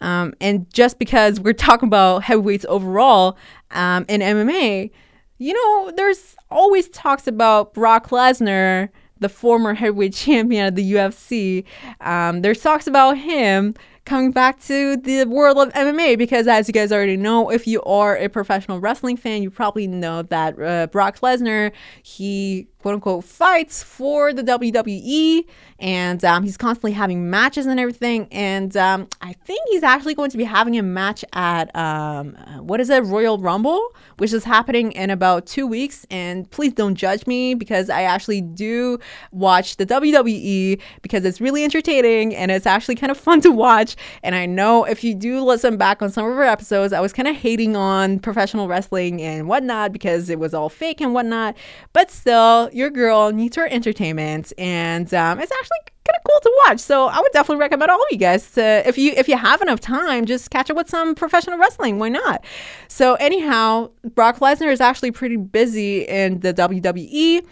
um, 0.00 0.34
and 0.40 0.72
just 0.72 0.98
because 0.98 1.40
we're 1.40 1.52
talking 1.52 1.86
about 1.86 2.22
heavyweights 2.22 2.66
overall 2.68 3.36
um, 3.70 4.04
in 4.08 4.20
MMA, 4.20 4.90
you 5.38 5.52
know, 5.52 5.92
there's 5.96 6.36
always 6.50 6.88
talks 6.90 7.26
about 7.26 7.74
Brock 7.74 8.08
Lesnar, 8.08 8.88
the 9.18 9.28
former 9.28 9.74
heavyweight 9.74 10.14
champion 10.14 10.66
of 10.66 10.74
the 10.74 10.92
UFC. 10.92 11.64
Um, 12.00 12.42
there's 12.42 12.60
talks 12.60 12.86
about 12.86 13.18
him 13.18 13.74
coming 14.04 14.30
back 14.30 14.60
to 14.62 14.96
the 14.96 15.24
world 15.24 15.58
of 15.58 15.72
MMA 15.72 16.16
because, 16.16 16.46
as 16.46 16.68
you 16.68 16.72
guys 16.72 16.92
already 16.92 17.16
know, 17.16 17.50
if 17.50 17.66
you 17.66 17.82
are 17.82 18.16
a 18.16 18.28
professional 18.28 18.80
wrestling 18.80 19.16
fan, 19.16 19.42
you 19.42 19.50
probably 19.50 19.86
know 19.86 20.22
that 20.22 20.60
uh, 20.60 20.86
Brock 20.86 21.18
Lesnar, 21.20 21.72
he 22.02 22.68
quote 22.86 22.94
unquote 22.94 23.24
fights 23.24 23.82
for 23.82 24.32
the 24.32 24.44
WWE 24.44 25.44
and 25.78 26.24
um, 26.24 26.42
he's 26.42 26.56
constantly 26.56 26.92
having 26.92 27.28
matches 27.28 27.66
and 27.66 27.78
everything. 27.78 28.28
And 28.30 28.74
um, 28.76 29.08
I 29.20 29.34
think 29.34 29.60
he's 29.70 29.82
actually 29.82 30.14
going 30.14 30.30
to 30.30 30.38
be 30.38 30.44
having 30.44 30.78
a 30.78 30.82
match 30.82 31.24
at 31.34 31.74
um, 31.76 32.34
what 32.60 32.80
is 32.80 32.88
it, 32.88 33.04
Royal 33.04 33.38
Rumble, 33.38 33.94
which 34.16 34.32
is 34.32 34.44
happening 34.44 34.92
in 34.92 35.10
about 35.10 35.46
two 35.46 35.66
weeks. 35.66 36.06
And 36.10 36.50
please 36.50 36.72
don't 36.72 36.94
judge 36.94 37.26
me 37.26 37.54
because 37.54 37.90
I 37.90 38.02
actually 38.02 38.40
do 38.40 38.98
watch 39.32 39.76
the 39.76 39.84
WWE 39.84 40.80
because 41.02 41.24
it's 41.26 41.40
really 41.40 41.62
entertaining 41.62 42.34
and 42.34 42.50
it's 42.50 42.66
actually 42.66 42.94
kind 42.94 43.10
of 43.10 43.18
fun 43.18 43.42
to 43.42 43.50
watch. 43.50 43.96
And 44.22 44.34
I 44.34 44.46
know 44.46 44.84
if 44.84 45.04
you 45.04 45.14
do 45.14 45.40
listen 45.42 45.76
back 45.76 46.00
on 46.00 46.10
some 46.10 46.24
of 46.24 46.32
our 46.32 46.44
episodes, 46.44 46.94
I 46.94 47.00
was 47.00 47.12
kind 47.12 47.28
of 47.28 47.36
hating 47.36 47.76
on 47.76 48.18
professional 48.18 48.66
wrestling 48.66 49.20
and 49.20 49.46
whatnot 49.46 49.92
because 49.92 50.30
it 50.30 50.38
was 50.38 50.54
all 50.54 50.70
fake 50.70 51.02
and 51.02 51.12
whatnot. 51.12 51.54
But 51.92 52.10
still, 52.10 52.70
your 52.76 52.90
girl 52.90 53.32
needs 53.32 53.56
her 53.56 53.66
entertainment, 53.66 54.52
and 54.58 55.12
um, 55.14 55.40
it's 55.40 55.50
actually 55.50 55.78
kind 56.06 56.16
of 56.16 56.22
cool 56.24 56.40
to 56.42 56.52
watch. 56.66 56.78
So 56.78 57.06
I 57.06 57.18
would 57.18 57.32
definitely 57.32 57.60
recommend 57.60 57.90
all 57.90 57.98
of 58.00 58.06
you 58.10 58.18
guys 58.18 58.50
to, 58.52 58.86
if 58.86 58.98
you 58.98 59.12
if 59.16 59.28
you 59.28 59.36
have 59.36 59.62
enough 59.62 59.80
time, 59.80 60.26
just 60.26 60.50
catch 60.50 60.70
up 60.70 60.76
with 60.76 60.88
some 60.90 61.14
professional 61.14 61.58
wrestling. 61.58 61.98
Why 61.98 62.10
not? 62.10 62.44
So 62.88 63.14
anyhow, 63.14 63.90
Brock 64.14 64.40
Lesnar 64.40 64.70
is 64.70 64.80
actually 64.80 65.10
pretty 65.10 65.36
busy 65.36 66.02
in 66.02 66.40
the 66.40 66.52
WWE. 66.52 67.44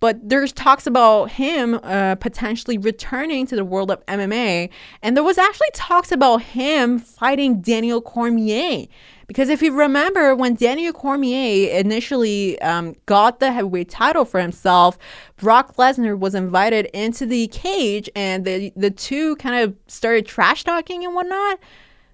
but 0.00 0.18
there's 0.28 0.52
talks 0.52 0.84
about 0.88 1.30
him 1.30 1.78
uh, 1.84 2.16
potentially 2.16 2.76
returning 2.76 3.46
to 3.46 3.54
the 3.54 3.64
world 3.64 3.88
of 3.88 4.04
MMA. 4.06 4.68
And 5.00 5.16
there 5.16 5.22
was 5.22 5.38
actually 5.38 5.70
talks 5.74 6.10
about 6.10 6.42
him 6.42 6.98
fighting 6.98 7.60
Daniel 7.60 8.00
Cormier. 8.00 8.88
Because 9.32 9.48
if 9.48 9.62
you 9.62 9.72
remember, 9.72 10.34
when 10.34 10.56
Daniel 10.56 10.92
Cormier 10.92 11.70
initially 11.70 12.60
um, 12.60 12.94
got 13.06 13.40
the 13.40 13.50
heavyweight 13.50 13.88
title 13.88 14.26
for 14.26 14.38
himself, 14.38 14.98
Brock 15.38 15.76
Lesnar 15.76 16.18
was 16.18 16.34
invited 16.34 16.84
into 16.92 17.24
the 17.24 17.46
cage 17.46 18.10
and 18.14 18.44
the, 18.44 18.74
the 18.76 18.90
two 18.90 19.36
kind 19.36 19.64
of 19.64 19.74
started 19.86 20.26
trash 20.26 20.64
talking 20.64 21.02
and 21.02 21.14
whatnot. 21.14 21.60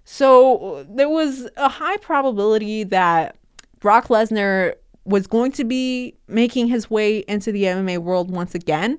So 0.04 0.87
there 0.88 1.09
was 1.09 1.48
a 1.57 1.68
high 1.68 1.96
probability 1.96 2.85
that 2.85 3.35
Brock 3.81 4.07
Lesnar 4.07 4.74
was 5.04 5.26
going 5.26 5.50
to 5.50 5.64
be 5.64 6.14
making 6.28 6.68
his 6.68 6.88
way 6.88 7.24
into 7.26 7.50
the 7.50 7.64
MMA 7.64 7.98
world 7.98 8.31
once 8.31 8.54
again. 8.54 8.96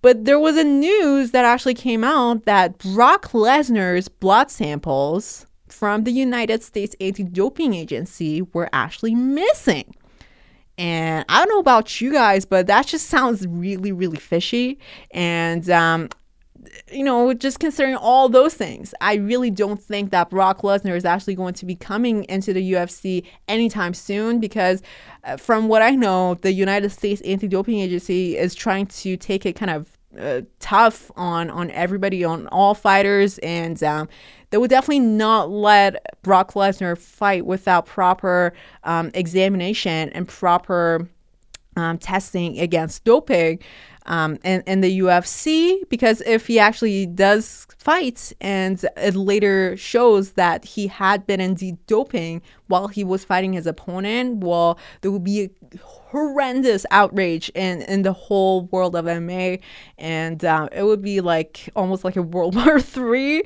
But 0.00 0.24
there 0.24 0.40
was 0.40 0.56
a 0.56 0.64
news 0.64 1.32
that 1.32 1.44
actually 1.44 1.74
came 1.74 2.02
out 2.02 2.46
that 2.46 2.78
Brock 2.78 3.32
Lesnar's 3.32 4.08
blood 4.08 4.50
samples 4.50 5.45
from 5.68 6.04
the 6.04 6.12
United 6.12 6.62
States 6.62 6.94
Anti 7.00 7.24
Doping 7.24 7.74
Agency 7.74 8.42
were 8.42 8.68
actually 8.72 9.14
missing. 9.14 9.94
And 10.78 11.24
I 11.28 11.38
don't 11.38 11.48
know 11.48 11.58
about 11.58 12.00
you 12.00 12.12
guys, 12.12 12.44
but 12.44 12.66
that 12.66 12.86
just 12.86 13.06
sounds 13.06 13.46
really, 13.46 13.92
really 13.92 14.18
fishy. 14.18 14.78
And, 15.10 15.68
um, 15.70 16.10
you 16.92 17.04
know, 17.04 17.32
just 17.32 17.60
considering 17.60 17.96
all 17.96 18.28
those 18.28 18.54
things, 18.54 18.92
I 19.00 19.14
really 19.14 19.50
don't 19.50 19.80
think 19.82 20.10
that 20.10 20.30
Brock 20.30 20.62
Lesnar 20.62 20.96
is 20.96 21.04
actually 21.04 21.34
going 21.34 21.54
to 21.54 21.66
be 21.66 21.76
coming 21.76 22.24
into 22.24 22.52
the 22.52 22.72
UFC 22.72 23.24
anytime 23.48 23.94
soon 23.94 24.38
because, 24.38 24.82
uh, 25.24 25.36
from 25.36 25.68
what 25.68 25.80
I 25.80 25.90
know, 25.90 26.34
the 26.34 26.52
United 26.52 26.90
States 26.90 27.22
Anti 27.22 27.48
Doping 27.48 27.78
Agency 27.78 28.36
is 28.36 28.54
trying 28.54 28.86
to 28.86 29.16
take 29.16 29.46
it 29.46 29.54
kind 29.54 29.70
of 29.70 29.96
uh, 30.18 30.42
tough 30.60 31.10
on 31.16 31.50
on 31.50 31.70
everybody 31.72 32.24
on 32.24 32.46
all 32.48 32.74
fighters 32.74 33.38
and 33.38 33.82
um, 33.82 34.08
they 34.50 34.58
would 34.58 34.70
definitely 34.70 35.00
not 35.00 35.50
let 35.50 36.22
Brock 36.22 36.52
Lesnar 36.52 36.96
fight 36.96 37.46
without 37.46 37.86
proper 37.86 38.52
um, 38.84 39.10
examination 39.14 40.08
and 40.10 40.28
proper 40.28 41.08
um, 41.76 41.98
testing 41.98 42.58
against 42.58 43.04
doping 43.04 43.58
um, 44.06 44.38
in, 44.44 44.62
in 44.66 44.80
the 44.80 45.00
UFC 45.00 45.80
because 45.88 46.22
if 46.22 46.46
he 46.46 46.58
actually 46.58 47.06
does 47.06 47.66
fight 47.78 48.32
and 48.40 48.84
it 48.96 49.14
later 49.14 49.76
shows 49.76 50.32
that 50.32 50.64
he 50.64 50.86
had 50.86 51.26
been 51.26 51.40
indeed 51.40 51.76
doping 51.86 52.42
while 52.68 52.88
he 52.88 53.04
was 53.04 53.24
fighting 53.24 53.52
his 53.52 53.66
opponent, 53.66 54.42
well, 54.42 54.78
there 55.00 55.10
will 55.10 55.18
be 55.18 55.42
a 55.44 55.78
horrendous 55.78 56.86
outrage 56.90 57.48
in, 57.54 57.82
in 57.82 58.02
the 58.02 58.12
whole 58.12 58.62
world 58.66 58.96
of 58.96 59.04
MMA, 59.04 59.60
and 59.98 60.44
um, 60.44 60.68
it 60.72 60.82
would 60.82 61.02
be 61.02 61.20
like 61.20 61.68
almost 61.76 62.04
like 62.04 62.16
a 62.16 62.22
World 62.22 62.54
War 62.66 62.80
Three. 62.80 63.42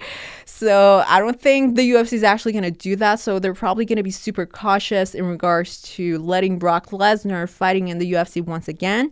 So 0.47 1.05
I 1.07 1.19
don't 1.21 1.41
think 1.41 1.77
the 1.77 1.91
UFC 1.91 2.15
is 2.15 2.23
actually 2.23 2.53
going 2.53 2.65
to 2.65 2.71
do 2.71 2.97
that. 2.97 3.21
So 3.21 3.39
they're 3.39 3.55
probably 3.55 3.85
going 3.85 3.97
to 3.97 4.03
be 4.03 4.11
super 4.11 4.47
cautious 4.47 5.15
in 5.15 5.25
regards 5.25 5.83
to 5.83 6.19
letting 6.19 6.59
Brock 6.59 6.91
Lesnar 6.91 7.49
fighting 7.49 7.89
in 7.89 7.99
the 7.99 8.13
UFC 8.13 8.45
once 8.45 8.69
again. 8.69 9.11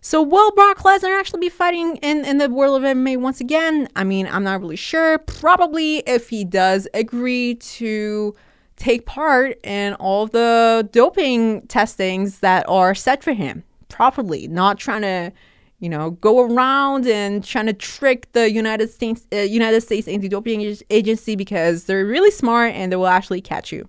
So 0.00 0.22
will 0.22 0.52
Brock 0.52 0.78
Lesnar 0.78 1.18
actually 1.18 1.40
be 1.40 1.48
fighting 1.48 1.96
in, 1.96 2.24
in 2.24 2.38
the 2.38 2.48
world 2.48 2.82
of 2.82 2.88
MMA 2.88 3.18
once 3.18 3.40
again? 3.40 3.88
I 3.96 4.04
mean, 4.04 4.26
I'm 4.26 4.44
not 4.44 4.60
really 4.60 4.76
sure. 4.76 5.18
Probably 5.18 5.98
if 6.06 6.28
he 6.28 6.44
does 6.44 6.86
agree 6.94 7.56
to 7.56 8.34
take 8.76 9.06
part 9.06 9.58
in 9.64 9.94
all 9.94 10.26
the 10.26 10.88
doping 10.92 11.62
testings 11.66 12.38
that 12.40 12.64
are 12.68 12.94
set 12.94 13.24
for 13.24 13.32
him 13.32 13.64
properly, 13.88 14.46
not 14.46 14.78
trying 14.78 15.02
to, 15.02 15.32
you 15.80 15.88
know, 15.88 16.12
go 16.12 16.40
around 16.46 17.06
and 17.06 17.42
trying 17.42 17.66
to 17.66 17.72
trick 17.72 18.30
the 18.32 18.50
United 18.50 18.90
States 18.90 19.26
uh, 19.32 19.38
United 19.38 19.80
States 19.80 20.06
Anti-Doping 20.06 20.76
Agency 20.90 21.34
because 21.34 21.84
they're 21.84 22.06
really 22.06 22.30
smart 22.30 22.72
and 22.74 22.92
they 22.92 22.96
will 22.96 23.08
actually 23.08 23.40
catch 23.40 23.72
you. 23.72 23.88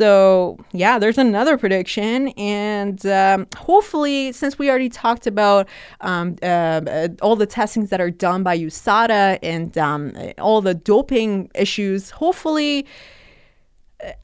So, 0.00 0.56
yeah, 0.72 0.98
there's 0.98 1.18
another 1.18 1.58
prediction. 1.58 2.28
And 2.38 3.04
um, 3.04 3.46
hopefully, 3.54 4.32
since 4.32 4.58
we 4.58 4.70
already 4.70 4.88
talked 4.88 5.26
about 5.26 5.68
um, 6.00 6.36
uh, 6.42 7.08
all 7.20 7.36
the 7.36 7.44
testings 7.44 7.90
that 7.90 8.00
are 8.00 8.10
done 8.10 8.42
by 8.42 8.58
USADA 8.58 9.38
and 9.42 9.76
um, 9.76 10.14
all 10.38 10.62
the 10.62 10.72
doping 10.72 11.50
issues, 11.54 12.08
hopefully, 12.08 12.86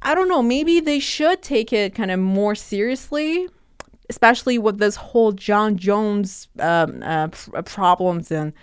I 0.01 0.15
don't 0.15 0.31
know, 0.31 0.41
maybe 0.41 0.81
they 0.81 0.99
should 0.99 1.43
take 1.43 1.75
it 1.75 1.95
kind 1.95 2.11
of 2.11 2.21
more 2.21 2.55
seriously, 2.55 3.47
especially 4.09 4.57
with 4.57 4.79
this 4.79 4.97
whole 4.97 5.33
Jon 5.33 5.77
Jones 5.77 6.49
um, 6.59 7.03
uh, 7.03 7.29
pr- 7.29 7.61
problems 7.61 8.31
and 8.31 8.55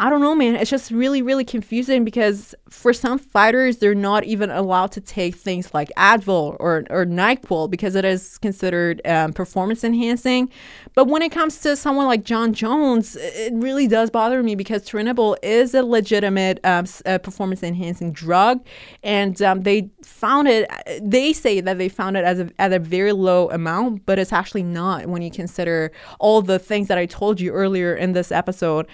I 0.00 0.08
don't 0.08 0.22
know, 0.22 0.34
man. 0.34 0.56
It's 0.56 0.70
just 0.70 0.90
really, 0.90 1.20
really 1.20 1.44
confusing 1.44 2.06
because 2.06 2.54
for 2.70 2.94
some 2.94 3.18
fighters, 3.18 3.76
they're 3.76 3.94
not 3.94 4.24
even 4.24 4.48
allowed 4.48 4.92
to 4.92 5.00
take 5.02 5.34
things 5.34 5.74
like 5.74 5.90
Advil 5.94 6.56
or, 6.58 6.84
or 6.88 7.04
NyQuil 7.04 7.70
because 7.70 7.94
it 7.94 8.06
is 8.06 8.38
considered 8.38 9.02
um, 9.06 9.34
performance 9.34 9.84
enhancing. 9.84 10.48
But 10.94 11.08
when 11.08 11.20
it 11.20 11.30
comes 11.32 11.60
to 11.60 11.76
someone 11.76 12.06
like 12.06 12.24
Jon 12.24 12.54
Jones, 12.54 13.14
it 13.20 13.52
really 13.52 13.86
does 13.86 14.08
bother 14.08 14.42
me 14.42 14.54
because 14.54 14.88
Turinabol 14.88 15.36
is 15.42 15.74
a 15.74 15.82
legitimate 15.82 16.60
um, 16.64 16.86
uh, 17.04 17.18
performance 17.18 17.62
enhancing 17.62 18.10
drug. 18.10 18.64
And 19.02 19.42
um, 19.42 19.64
they 19.64 19.90
found 20.02 20.48
it, 20.48 20.70
they 21.02 21.34
say 21.34 21.60
that 21.60 21.76
they 21.76 21.90
found 21.90 22.16
it 22.16 22.24
as 22.24 22.40
a, 22.40 22.48
at 22.58 22.72
a 22.72 22.78
very 22.78 23.12
low 23.12 23.50
amount, 23.50 24.06
but 24.06 24.18
it's 24.18 24.32
actually 24.32 24.62
not 24.62 25.08
when 25.08 25.20
you 25.20 25.30
consider 25.30 25.92
all 26.18 26.40
the 26.40 26.58
things 26.58 26.88
that 26.88 26.96
I 26.96 27.04
told 27.04 27.38
you 27.38 27.52
earlier 27.52 27.94
in 27.94 28.12
this 28.12 28.32
episode. 28.32 28.86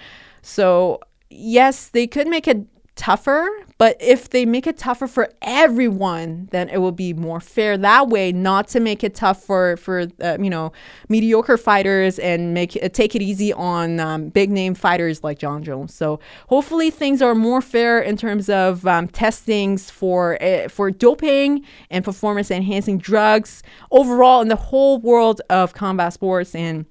So, 0.47 1.01
yes, 1.29 1.89
they 1.89 2.07
could 2.07 2.27
make 2.29 2.47
it 2.47 2.65
tougher, 2.95 3.47
but 3.77 3.95
if 3.99 4.29
they 4.29 4.45
make 4.45 4.65
it 4.65 4.77
tougher 4.77 5.07
for 5.07 5.29
everyone, 5.41 6.47
then 6.51 6.69
it 6.69 6.79
will 6.79 6.93
be 6.93 7.13
more 7.13 7.41
fair 7.41 7.77
that 7.77 8.07
way, 8.07 8.31
not 8.31 8.69
to 8.69 8.79
make 8.79 9.03
it 9.03 9.13
tough 9.13 9.43
for 9.43 9.75
for 9.75 10.07
uh, 10.23 10.37
you 10.39 10.49
know 10.49 10.71
mediocre 11.09 11.57
fighters 11.57 12.17
and 12.17 12.53
make 12.53 12.77
it, 12.77 12.93
take 12.93 13.13
it 13.13 13.21
easy 13.21 13.51
on 13.53 13.99
um, 13.99 14.29
big 14.29 14.49
name 14.49 14.73
fighters 14.73 15.21
like 15.21 15.37
Jon 15.37 15.63
Jones. 15.63 15.93
So 15.93 16.19
hopefully 16.47 16.89
things 16.89 17.21
are 17.21 17.35
more 17.35 17.61
fair 17.61 17.99
in 17.99 18.15
terms 18.15 18.49
of 18.49 18.87
um, 18.87 19.09
testings 19.09 19.91
for 19.91 20.41
uh, 20.41 20.69
for 20.69 20.91
doping 20.91 21.63
and 21.89 22.05
performance 22.05 22.49
enhancing 22.49 22.97
drugs 22.97 23.63
overall 23.91 24.41
in 24.41 24.47
the 24.47 24.55
whole 24.55 24.97
world 24.99 25.41
of 25.49 25.73
combat 25.73 26.13
sports 26.13 26.55
and 26.55 26.85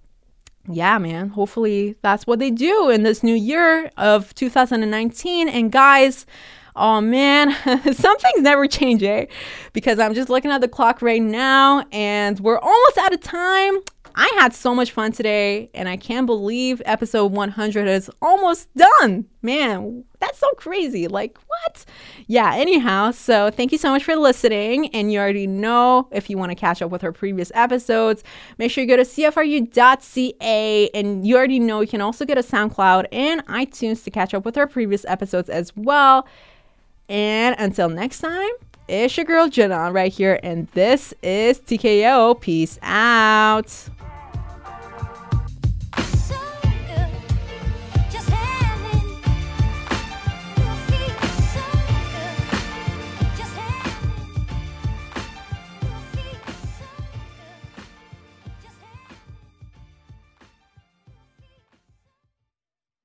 yeah, 0.69 0.99
man, 0.99 1.29
hopefully 1.29 1.97
that's 2.03 2.27
what 2.27 2.39
they 2.39 2.51
do 2.51 2.89
in 2.89 3.03
this 3.03 3.23
new 3.23 3.35
year 3.35 3.91
of 3.97 4.35
2019. 4.35 5.49
And 5.49 5.71
guys, 5.71 6.27
oh 6.75 7.01
man, 7.01 7.53
some 7.93 8.19
things 8.19 8.41
never 8.41 8.67
change, 8.67 9.03
eh? 9.03 9.27
Because 9.73 9.99
I'm 9.99 10.15
just 10.15 10.29
looking 10.29 10.51
at 10.51 10.61
the 10.61 10.69
clock 10.69 11.03
right 11.03 11.23
now 11.23 11.85
and 11.93 12.39
we're 12.41 12.59
almost 12.59 12.99
out 12.99 13.13
of 13.13 13.21
time. 13.21 13.79
I 14.19 14.33
had 14.41 14.55
so 14.55 14.75
much 14.75 14.93
fun 14.93 15.13
today, 15.13 15.69
and 15.75 15.91
I 15.91 15.99
can't 15.99 16.25
believe 16.25 16.81
episode 16.87 17.33
100 17.33 17.87
is 17.87 18.11
almost 18.23 18.75
done. 18.75 19.27
Man, 19.43 20.05
that's 20.21 20.39
so 20.39 20.49
crazy. 20.57 21.07
Like, 21.07 21.37
what? 21.47 21.85
Yeah, 22.27 22.55
anyhow, 22.55 23.11
so 23.11 23.51
thank 23.51 23.73
you 23.73 23.79
so 23.79 23.91
much 23.91 24.05
for 24.05 24.17
listening. 24.17 24.89
And 24.95 25.13
you 25.13 25.19
already 25.19 25.47
know 25.47 26.09
if 26.13 26.31
you 26.31 26.39
want 26.39 26.51
to 26.51 26.55
catch 26.55 26.81
up 26.81 26.91
with 26.91 27.05
our 27.05 27.13
previous 27.13 27.53
episodes, 27.55 28.25
make 28.57 28.71
sure 28.71 28.83
you 28.83 28.89
go 28.89 28.97
to 28.97 29.03
cfru.ca. 29.03 30.89
And 30.95 31.27
you 31.27 31.37
already 31.37 31.61
know 31.61 31.81
you 31.81 31.87
can 31.87 32.01
also 32.01 32.25
get 32.25 32.39
a 32.39 32.43
SoundCloud 32.43 33.09
and 33.13 33.47
iTunes 33.49 34.03
to 34.05 34.11
catch 34.11 34.33
up 34.33 34.47
with 34.47 34.57
our 34.57 34.67
previous 34.67 35.05
episodes 35.05 35.51
as 35.51 35.77
well. 35.77 36.27
And 37.11 37.55
until 37.59 37.91
next 37.91 38.21
time, 38.21 38.51
it's 38.89 39.17
your 39.17 39.27
girl 39.27 39.49
Jenna 39.49 39.93
right 39.93 40.13
here, 40.13 40.41
and 40.43 40.69
this 40.69 41.13
is 41.23 41.59
TKO. 41.59 42.41
Peace 42.41 42.79
out. 42.83 43.91